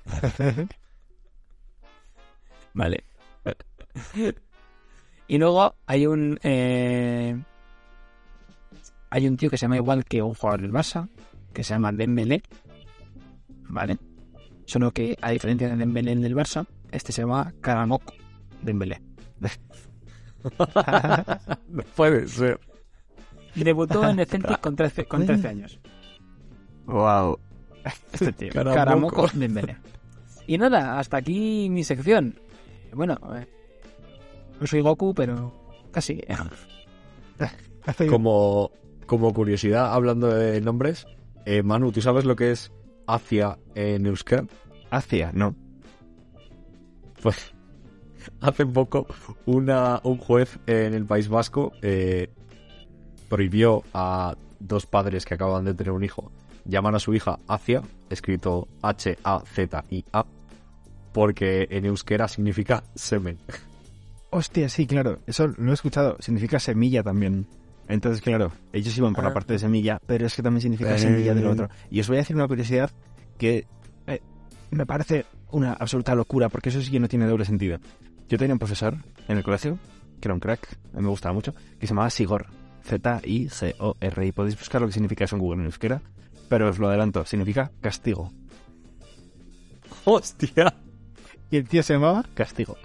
[2.73, 3.03] Vale.
[5.27, 7.35] Y luego hay un eh,
[9.09, 11.07] hay un tío que se llama igual que un jugador del Barça,
[11.53, 12.43] que se llama Dembélé.
[13.69, 13.97] Vale.
[14.65, 18.13] Solo que a diferencia de Dembélé en el Barça, este se llama Karamoko
[18.61, 19.01] Dembélé.
[21.69, 22.59] No puede ser.
[23.55, 25.79] Debutó en el Celtic con 13, con 13 años.
[26.85, 27.39] wow.
[28.11, 28.51] Este tío.
[28.51, 28.75] Karamoko.
[28.75, 29.77] Karamoko Dembélé.
[30.47, 32.39] Y nada, hasta aquí mi sección.
[32.93, 33.47] Bueno, eh,
[34.59, 35.53] no soy Goku, pero
[35.91, 36.21] casi.
[38.09, 38.71] Como,
[39.05, 41.05] como curiosidad, hablando de nombres,
[41.45, 42.71] eh, Manu, ¿tú sabes lo que es
[43.05, 44.47] Asia en Euskera?
[44.89, 45.55] Hacia, no.
[47.21, 47.53] Pues
[48.41, 49.05] hace poco
[49.45, 52.31] una, un juez en el País Vasco eh,
[53.29, 56.31] prohibió a dos padres que acaban de tener un hijo
[56.65, 60.25] llamar a su hija Acia, escrito H-A-Z-I-A,
[61.13, 63.37] porque en euskera significa semen.
[64.31, 65.19] Hostia, sí, claro.
[65.27, 66.17] Eso lo he escuchado.
[66.19, 67.47] Significa semilla también.
[67.87, 69.33] Entonces, claro, ellos iban por la Ah.
[69.33, 70.99] parte de semilla, pero es que también significa Eh.
[70.99, 71.69] semilla de lo otro.
[71.91, 72.89] Y os voy a decir una curiosidad
[73.37, 73.67] que
[74.07, 74.21] eh,
[74.71, 77.77] me parece una absoluta locura, porque eso sí que no tiene doble sentido.
[78.27, 78.97] Yo tenía un profesor
[79.27, 79.77] en el colegio,
[80.19, 82.47] que era un crack, a mí me gustaba mucho, que se llamaba Sigor.
[82.83, 84.25] Z-I-G-O-R.
[84.27, 86.01] Y podéis buscar lo que significa eso en Google en euskera,
[86.49, 88.31] pero os lo adelanto, significa castigo.
[90.05, 90.73] ¡Hostia!
[91.51, 92.75] Y el tío se llamaba Castigo.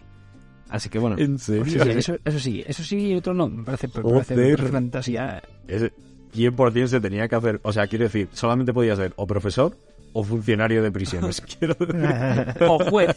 [0.70, 1.64] Así que bueno, ¿En serio?
[1.64, 3.48] Sí, sí, eso, eso sí, eso sí, y otro no.
[3.48, 5.42] Me parece, me parece, me parece fantasía.
[5.66, 5.92] Ese
[6.34, 7.60] 100% se tenía que hacer.
[7.64, 9.76] O sea, quiero decir, solamente podía ser o profesor
[10.12, 11.40] o funcionario de prisiones.
[11.58, 13.16] quiero decir O juez.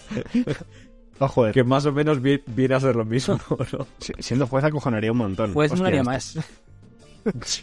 [1.19, 3.39] ojo, que más o menos vi- viene a ser lo mismo,
[3.71, 3.87] ¿no?
[3.99, 5.53] si- siendo juez acojonaría un montón.
[5.53, 6.35] Juez no haría más.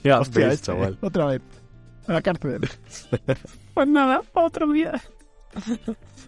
[0.05, 0.97] Ya Hostia, ves, este, chaval.
[1.01, 1.43] Otra vez.
[2.07, 2.61] A la cárcel.
[3.75, 5.01] Pues nada, otro día.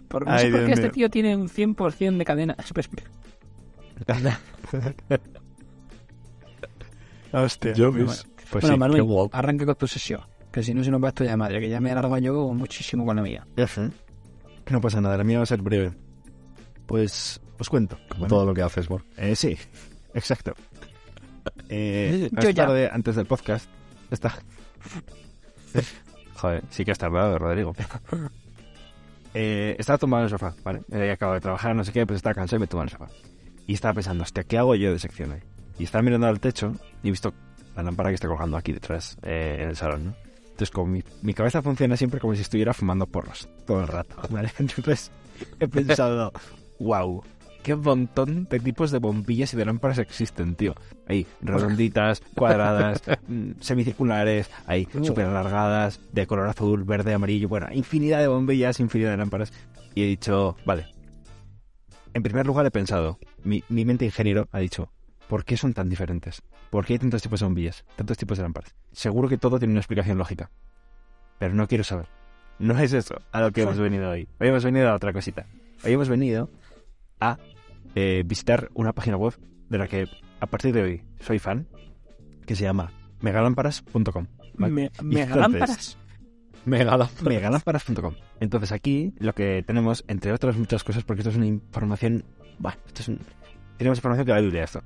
[0.08, 0.92] Por, no Ay, sé por Dios qué este mío.
[0.92, 2.56] tío tiene un 100% de cadena.
[7.32, 7.58] Ves.
[8.50, 9.36] Pues bueno, sí, Manuel, qué guapo.
[9.36, 10.20] arranca con tu sesión.
[10.50, 13.06] Que si no se nos va esto de madre, que ya me alargo yo muchísimo
[13.06, 13.46] con la mía.
[13.56, 13.90] ya sé.
[14.70, 15.92] No pasa nada, la mía va a ser breve.
[16.86, 17.96] Pues os cuento.
[18.10, 19.02] Bueno, todo lo que haces, Mor.
[19.16, 19.56] eh, sí,
[20.14, 20.54] exacto.
[21.68, 22.66] Eh, Yo ya.
[22.66, 23.68] tarde, antes del podcast,
[24.10, 24.34] está...
[26.34, 27.72] Joder, sí que has tardado, Rodrigo.
[29.34, 30.82] Eh, estaba tumbado en el sofá, ¿vale?
[30.92, 32.98] Eh, acabo de trabajar, no sé qué, pues estaba cansado y me tumbaba en el
[32.98, 33.31] sofá.
[33.66, 35.40] Y estaba pensando, hostia, ¿qué hago yo de sección hoy?
[35.78, 37.32] Y estaba mirando al techo y he visto
[37.76, 40.14] la lámpara que está colgando aquí detrás, eh, en el salón, ¿no?
[40.44, 44.16] Entonces, como mi, mi cabeza funciona siempre como si estuviera fumando porros todo el rato,
[44.30, 44.50] ¿vale?
[44.58, 45.10] Entonces,
[45.58, 46.32] he pensado,
[46.78, 47.22] wow,
[47.62, 50.74] qué montón de tipos de bombillas y de lámparas existen, tío.
[51.08, 55.04] Hay redonditas, cuadradas, mm, semicirculares, hay Uh.
[55.04, 59.52] súper alargadas, de color azul, verde, amarillo, bueno, infinidad de bombillas, infinidad de lámparas.
[59.94, 60.86] Y he dicho, vale.
[62.14, 64.92] En primer lugar he pensado, mi, mi mente ingeniero ha dicho,
[65.28, 66.42] ¿por qué son tan diferentes?
[66.70, 68.74] ¿Por qué hay tantos tipos de bombillas, tantos tipos de lámparas?
[68.92, 70.50] Seguro que todo tiene una explicación lógica.
[71.38, 72.06] Pero no quiero saber.
[72.58, 74.28] No es eso a lo que hemos venido hoy.
[74.38, 75.46] Hoy hemos venido a otra cosita.
[75.84, 76.50] Hoy hemos venido
[77.18, 77.38] a
[77.94, 79.38] eh, visitar una página web
[79.68, 80.06] de la que
[80.40, 81.66] a partir de hoy soy fan,
[82.46, 84.26] que se llama megalámparas.com.
[84.54, 84.72] ¿vale?
[84.72, 85.16] Me, Y
[86.64, 87.22] mega entonces- lámparas.
[87.22, 88.14] Mega la- megalámparas.com.
[88.40, 92.24] Entonces aquí lo que tenemos, entre otras muchas cosas, porque esto es una información...
[92.58, 93.18] Bueno, esto es un...
[93.78, 94.82] Tenemos información que va a durar esto.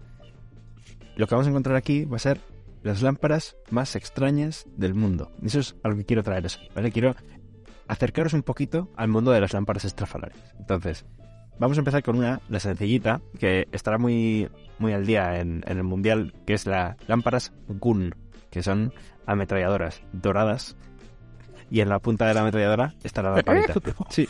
[1.16, 2.40] Lo que vamos a encontrar aquí va a ser
[2.82, 5.32] las lámparas más extrañas del mundo.
[5.42, 6.92] Y Eso es a lo que quiero traeros, ¿vale?
[6.92, 7.14] Quiero
[7.88, 10.54] acercaros un poquito al mundo de las lámparas estrafalarias.
[10.58, 11.04] Entonces,
[11.58, 14.48] vamos a empezar con una, la sencillita, que estará muy,
[14.78, 18.14] muy al día en, en el mundial, que es la lámparas Gun,
[18.50, 18.92] que son
[19.26, 20.76] ametralladoras doradas.
[21.70, 23.74] Y en la punta de la ametralladora está la lamparita.
[24.10, 24.28] Sí.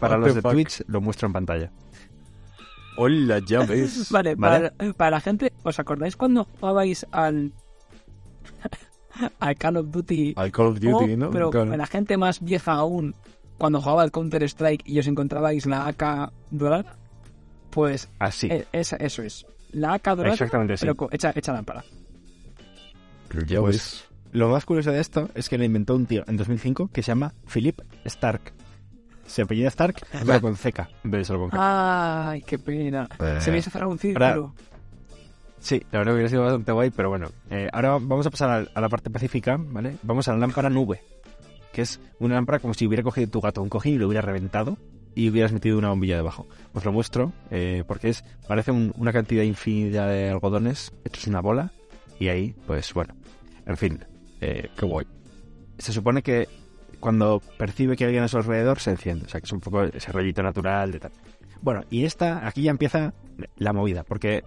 [0.00, 0.52] Para, los de fuck?
[0.52, 1.70] Twitch lo muestro en pantalla.
[2.96, 4.10] Hola, ya ves.
[4.10, 4.70] Vale, Vale.
[4.70, 7.52] Para, para la gente, ¿os acordáis cuando jugabais al.
[9.40, 10.34] al Call of Duty?
[10.36, 11.30] Al Call of Duty, O, ¿no?
[11.30, 11.76] Pero Claro.
[11.76, 13.14] la gente más vieja aún,
[13.58, 16.96] cuando jugaba al Counter-Strike y os encontrabais la AK dorada,
[17.70, 18.48] pues Así.
[18.50, 19.46] eh, esa- eso es.
[19.72, 20.82] La AK dorada, Exactamente, sí.
[20.82, 21.84] pero co- hecha, hecha lámpara.
[23.46, 24.04] Ya Pues, ves.
[24.34, 27.12] Lo más curioso de esto es que lo inventó un tío en 2005 que se
[27.12, 28.52] llama Philip Stark.
[29.26, 29.94] Se apellida Stark,
[30.26, 32.30] pero con CK en vez de solo con K.
[32.30, 33.08] Ay, qué pena.
[33.20, 33.36] Eh.
[33.40, 34.52] Se me hizo cerrar un círculo.
[35.60, 37.28] Sí, la verdad que hubiera sido bastante guay, pero bueno.
[37.48, 39.96] Eh, ahora vamos a pasar a, la parte pacífica, ¿vale?
[40.02, 41.00] Vamos a la lámpara nube,
[41.72, 44.20] que es una lámpara como si hubiera cogido tu gato un cojín y lo hubiera
[44.20, 44.76] reventado
[45.14, 46.48] y hubieras metido una bombilla debajo.
[46.72, 51.40] Os lo muestro, eh, porque es parece un- una cantidad infinita de algodones hechos una
[51.40, 51.70] bola
[52.18, 53.14] y ahí, pues bueno,
[53.64, 54.04] en fin,
[54.40, 55.06] eh, Qué guay.
[55.78, 56.48] se supone que
[57.00, 59.26] cuando percibe que alguien a su alrededor se enciende.
[59.26, 61.12] O sea, que es un poco ese rollito natural de tal.
[61.60, 63.12] Bueno, y esta, aquí ya empieza
[63.56, 64.42] la movida, porque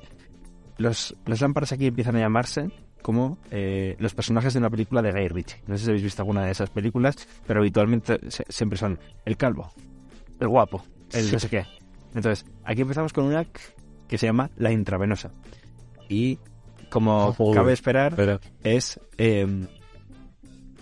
[0.78, 2.70] los, las lámparas aquí empiezan a llamarse
[3.02, 5.62] como eh, los personajes de una película de Guy Ritchie.
[5.68, 7.16] No sé si habéis visto alguna de esas películas,
[7.46, 9.72] pero habitualmente se- siempre son el calvo,
[10.40, 10.84] el guapo,
[11.14, 11.66] el no sé qué.
[12.16, 13.46] Entonces, aquí empezamos con una
[14.08, 15.32] que se llama la intravenosa.
[16.10, 16.40] Y
[16.90, 17.56] como Joder.
[17.56, 18.40] cabe esperar, Espera.
[18.64, 19.68] es eh,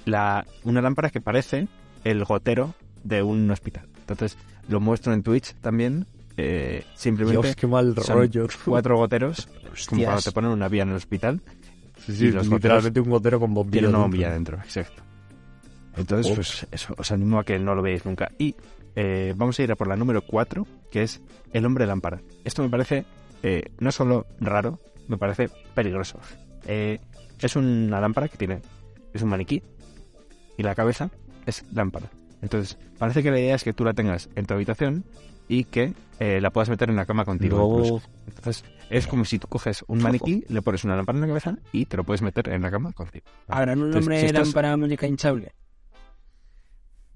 [0.06, 1.68] la, una lámpara que parece
[2.04, 3.88] el gotero de un hospital.
[4.00, 4.38] Entonces
[4.70, 6.06] lo muestro en Twitch también.
[6.38, 8.48] eh, simplemente Dios, qué mal rollo.
[8.66, 9.48] cuatro goteros,
[9.90, 11.42] como cuando te ponen una vía en el hospital,
[12.06, 13.72] Sí, sí, y los literalmente un gotero con bombilla.
[13.82, 14.10] tiene una dentro.
[14.10, 14.58] bombilla dentro.
[14.58, 15.02] Exacto.
[15.98, 18.30] Entonces, pues eso, os animo a que no lo veáis nunca.
[18.38, 18.56] Y
[18.96, 21.22] eh, vamos a ir a por la número 4, que es
[21.54, 22.22] el hombre lámpara.
[22.44, 23.06] Esto me parece
[23.44, 26.20] eh, no solo raro, me parece peligroso.
[26.68, 27.00] Eh,
[27.40, 28.62] es una lámpara que tiene,
[29.14, 29.64] es un maniquí,
[30.58, 31.10] y la cabeza
[31.46, 32.10] es lámpara.
[32.42, 35.04] Entonces, parece que la idea es que tú la tengas en tu habitación
[35.48, 38.02] y que eh, la puedas meter en la cama contigo.
[38.28, 41.58] Entonces, es como si tú coges un maniquí, le pones una lámpara en la cabeza
[41.72, 43.26] y te lo puedes meter en la cama contigo.
[43.48, 45.54] Habrán un Entonces, nombre si es- lámpara muñeca hinchable.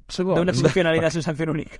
[0.08, 1.78] Supongo- Doble funcionalidad, sensación única.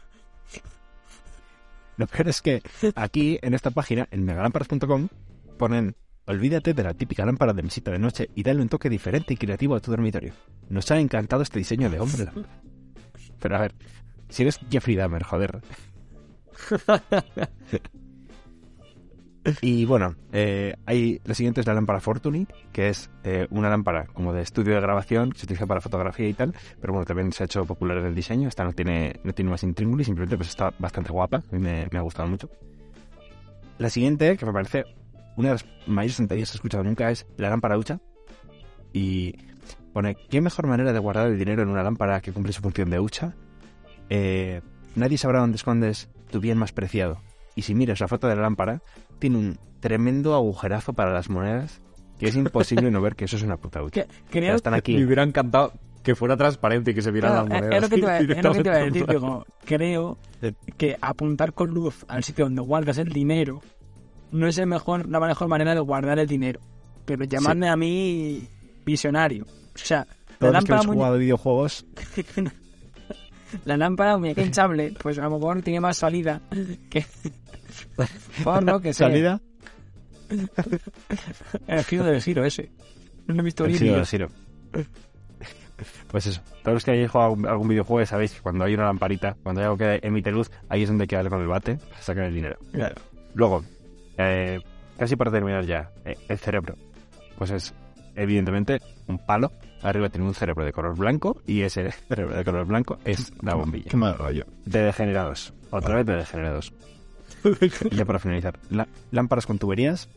[1.98, 2.62] Lo peor es que
[2.96, 5.10] aquí, en esta página, en megalámparas.com,
[5.58, 5.96] ponen
[6.30, 9.38] Olvídate de la típica lámpara de mesita de noche y dale un toque diferente y
[9.38, 10.32] creativo a tu dormitorio.
[10.70, 12.28] Nos ha encantado este diseño de hombre.
[13.40, 13.74] Pero a ver,
[14.30, 15.60] si eres Jeffrey Dahmer, joder.
[19.62, 24.06] Y bueno, eh, hay, la siguiente es la lámpara Fortuny, que es eh, una lámpara
[24.08, 27.32] como de estudio de grabación que se utiliza para fotografía y tal, pero bueno, también
[27.32, 28.50] se ha hecho popular en el diseño.
[28.50, 31.88] Esta no tiene, no tiene más intríngulis, simplemente pues está bastante guapa, a mí me,
[31.90, 32.50] me ha gustado mucho.
[33.80, 34.84] La siguiente, que me parece
[35.38, 38.00] una de las mayores tonterías que he escuchado nunca, es la lámpara ducha.
[38.94, 39.36] Y
[39.94, 42.90] pone, ¿qué mejor manera de guardar el dinero en una lámpara que cumple su función
[42.90, 43.36] de hucha?
[44.10, 44.62] Eh,
[44.96, 47.20] nadie sabrá dónde escondes tu bien más preciado.
[47.56, 48.82] Y si miras la foto de la lámpara,
[49.20, 51.82] tiene un tremendo agujerazo para las monedas
[52.20, 54.04] que es imposible no ver que eso es una puta hucha.
[54.04, 54.98] Que- O sea, Creo están aquí.
[54.98, 55.72] me hubiera encantado
[56.04, 57.76] que fuera transparente y que se vieran Claro, las es- monedas.
[57.76, 58.12] es lo que te iba,
[58.76, 60.18] a- decir, digo, creo
[60.78, 63.62] que apuntar con luz al sitio donde guardas el dinero
[64.32, 66.60] no es el mejor, la mejor manera de guardar el dinero.
[67.06, 68.48] Pero llamadme a mí
[68.86, 69.46] visionario.
[69.46, 70.06] O sea,
[70.40, 71.86] la que lámpara, muñe- jugado videojuegos,
[73.66, 76.42] la lámpara muñeca hinchable, pues a lo mejor tiene más salida
[76.90, 77.06] que...
[78.44, 79.08] Por lo que sea.
[79.08, 79.42] salida,
[81.68, 82.72] El giro del giro ese.
[83.28, 83.96] No lo he visto el yo.
[83.96, 84.28] del Siro.
[86.12, 88.86] Pues eso, todos los que hayáis jugado algún- algún videojuego sabéis que cuando hay una
[88.86, 91.48] lamparita, cuando hay algo que emite luz, ahí es donde hay que darle con el
[91.48, 92.58] bate para sacar el dinero.
[92.72, 92.96] Claro.
[93.34, 93.64] Luego,
[94.20, 94.60] eh,
[94.98, 96.76] casi para terminar ya, eh, el cerebro.
[97.38, 97.74] Pues es,
[98.16, 99.52] evidentemente, un palo.
[99.82, 103.56] Arriba tiene un cerebro de color blanco y ese cerebro de color blanco es la
[103.56, 103.90] bombilla.
[103.90, 104.46] Qué mal rollo.
[104.66, 105.54] De degenerados.
[105.72, 106.74] Otra vez de degenerados.
[107.62, 110.10] Y ya para finalizar, la- lámparas con tuberías.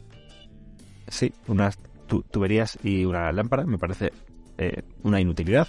[1.09, 4.13] Sí, unas tu- tuberías y una lámpara me parece
[4.59, 5.69] eh, una inutilidad.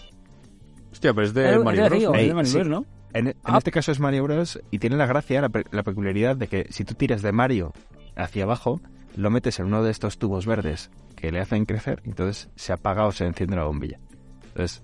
[0.92, 2.00] Hostia, pero es de de Mario Bros.
[2.00, 2.16] Río, ¿no?
[2.16, 2.58] es de Ey, Mario sí.
[2.58, 2.86] Bros, ¿no?
[3.14, 3.58] En, en Ah.
[3.60, 4.60] este caso es Mario Bros.
[4.72, 7.74] y tiene la gracia, la, pe- la peculiaridad de que si tú tiras de Mario
[8.16, 8.82] hacia abajo,
[9.16, 12.74] lo metes en uno de estos tubos verdes que le hacen crecer, y entonces se
[12.74, 14.00] apaga o se enciende la bombilla.
[14.48, 14.84] Entonces,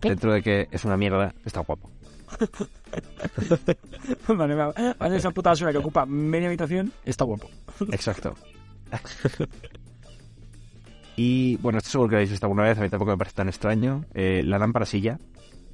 [0.00, 1.90] dentro de que es una mierda, está guapo.
[4.28, 4.94] Vale, vale.
[4.98, 7.48] Vale, esa puta basura que ocupa media habitación está guapo.
[7.92, 8.34] Exacto.
[11.16, 13.36] y bueno, esto seguro que lo habéis visto alguna vez, a mí tampoco me parece
[13.36, 14.04] tan extraño.
[14.14, 15.18] Eh, la lámpara silla,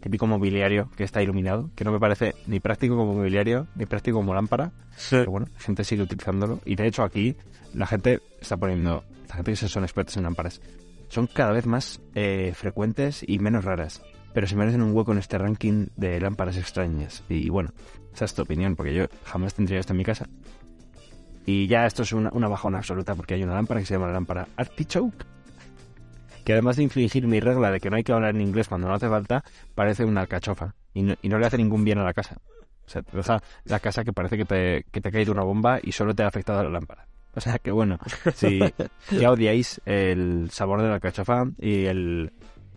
[0.02, 4.18] típico mobiliario que está iluminado, que no me parece ni práctico como mobiliario, ni práctico
[4.18, 4.72] como lámpara,
[5.08, 6.60] pero bueno, la gente sigue utilizándolo.
[6.64, 7.36] Y de hecho aquí
[7.72, 10.60] la gente está poniendo, la gente que son expertos en lámparas,
[11.08, 14.02] son cada vez más eh, frecuentes y menos raras.
[14.34, 17.22] Pero se merecen un hueco en este ranking de lámparas extrañas.
[17.28, 17.72] Y bueno,
[18.14, 20.26] esa es tu opinión, porque yo jamás tendría esto en mi casa.
[21.44, 24.06] Y ya esto es una, una bajona absoluta, porque hay una lámpara que se llama
[24.06, 25.26] la lámpara Artichoke,
[26.44, 28.88] que además de infringir mi regla de que no hay que hablar en inglés cuando
[28.88, 30.74] no hace falta, parece una alcachofa.
[30.94, 32.36] Y no, y no le hace ningún bien a la casa.
[32.86, 35.42] O sea, te deja la casa que parece que te, que te ha caído una
[35.44, 37.06] bomba y solo te ha afectado la lámpara.
[37.34, 37.98] O sea que bueno,
[38.34, 38.60] si
[39.10, 42.32] ya odiáis el sabor de la alcachofa y el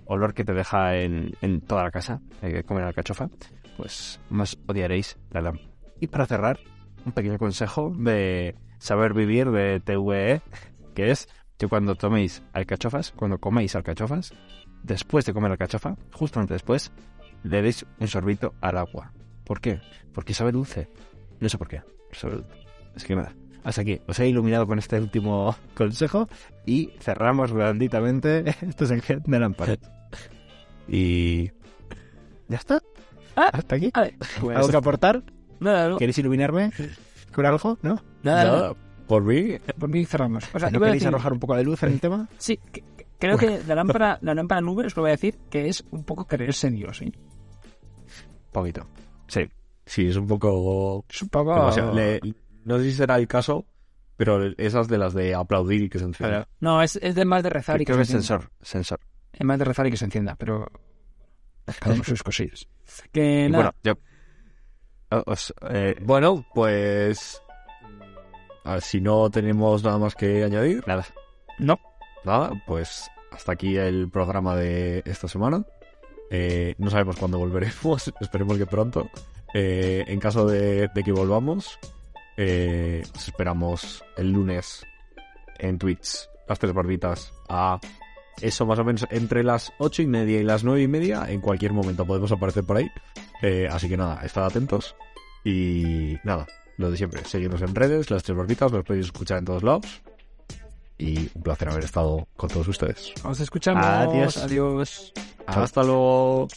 [0.06, 3.30] olor que te deja en, en toda la casa, eh, comer alcachofa,
[3.78, 5.68] pues más odiaréis la lámpara.
[6.00, 6.60] Y para cerrar,
[7.06, 10.42] un pequeño consejo de saber vivir de TVE,
[10.94, 11.28] que es
[11.58, 14.34] que cuando toméis alcachofas, cuando coméis alcachofas,
[14.84, 16.92] después de comer alcachofa, justamente después,
[17.44, 19.14] le deis un sorbito al agua.
[19.44, 19.82] ¿Por qué?
[20.14, 20.90] Porque sabe dulce.
[21.40, 21.82] No sé por qué.
[22.12, 22.56] Sabe dulce.
[22.96, 23.34] Es que nada.
[23.64, 24.02] Hasta aquí.
[24.08, 26.28] Os he iluminado con este último consejo
[26.66, 29.80] y cerramos redonditamente este sección de lámparas.
[30.88, 31.52] Y...
[32.48, 32.80] ¿Ya está?
[33.36, 33.92] Ah, ¿Hasta aquí?
[34.40, 35.24] Pues, ¿Algo que aportar?
[35.60, 36.72] nada, no, ¿Queréis iluminarme
[37.34, 37.80] con algo?
[37.82, 38.04] ¿No?
[38.22, 38.52] nada, no.
[38.52, 38.74] Nada,
[39.08, 40.44] por mí, Por mí cerramos.
[40.54, 42.28] O sea, ¿No queréis decir- arrojar un poco de luz en el tema?
[42.38, 45.38] Sí, que- que- creo que la lámpara, la lámpara nube, os lo voy a decir,
[45.50, 47.12] que es un poco creerse en Dios, ¿eh?
[48.52, 48.88] Poquito.
[49.28, 49.42] Sí.
[49.86, 51.06] sí, es un poco...
[51.10, 51.54] Es un poco...
[51.56, 52.20] demasiado- le-
[52.64, 53.66] no sé si será el caso,
[54.18, 56.48] pero esas de las de aplaudir y que se encienda.
[56.60, 58.44] No, es, es de más de rezar y que Creo que se encienda.
[58.44, 58.52] sensor.
[58.62, 59.00] Sensor.
[59.34, 60.66] Es más de rezar y que se encienda, pero...
[61.80, 62.68] Cada uno sus cosillas.
[63.12, 63.98] Que nada, bueno,
[65.10, 65.22] yo...
[65.26, 67.42] os, eh, Bueno, pues...
[68.82, 71.06] Si no tenemos nada más que añadir, nada.
[71.60, 71.80] No.
[72.24, 75.66] nada, pues hasta aquí el programa de esta semana.
[76.32, 79.10] Eh, no sabemos cuándo volveremos, esperemos que pronto.
[79.54, 81.80] Eh, en caso de, de que volvamos,
[82.38, 84.86] eh, os esperamos el lunes
[85.60, 87.80] en Twitch, las tres barbitas, a
[88.42, 91.26] eso más o menos entre las ocho y media y las nueve y media.
[91.30, 92.90] En cualquier momento podemos aparecer por ahí.
[93.42, 94.96] Eh, así que nada, estad atentos.
[95.44, 96.48] Y nada,
[96.78, 100.02] lo de siempre, seguirnos en redes, las tres barbitas, nos podéis escuchar en todos lados.
[100.98, 103.14] Y un placer haber estado con todos ustedes.
[103.24, 103.86] Os escuchamos.
[103.86, 104.38] Adiós.
[104.38, 105.14] Adiós.
[105.46, 106.48] Hasta luego.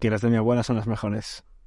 [0.00, 1.44] Que las de mi abuela son las mejores.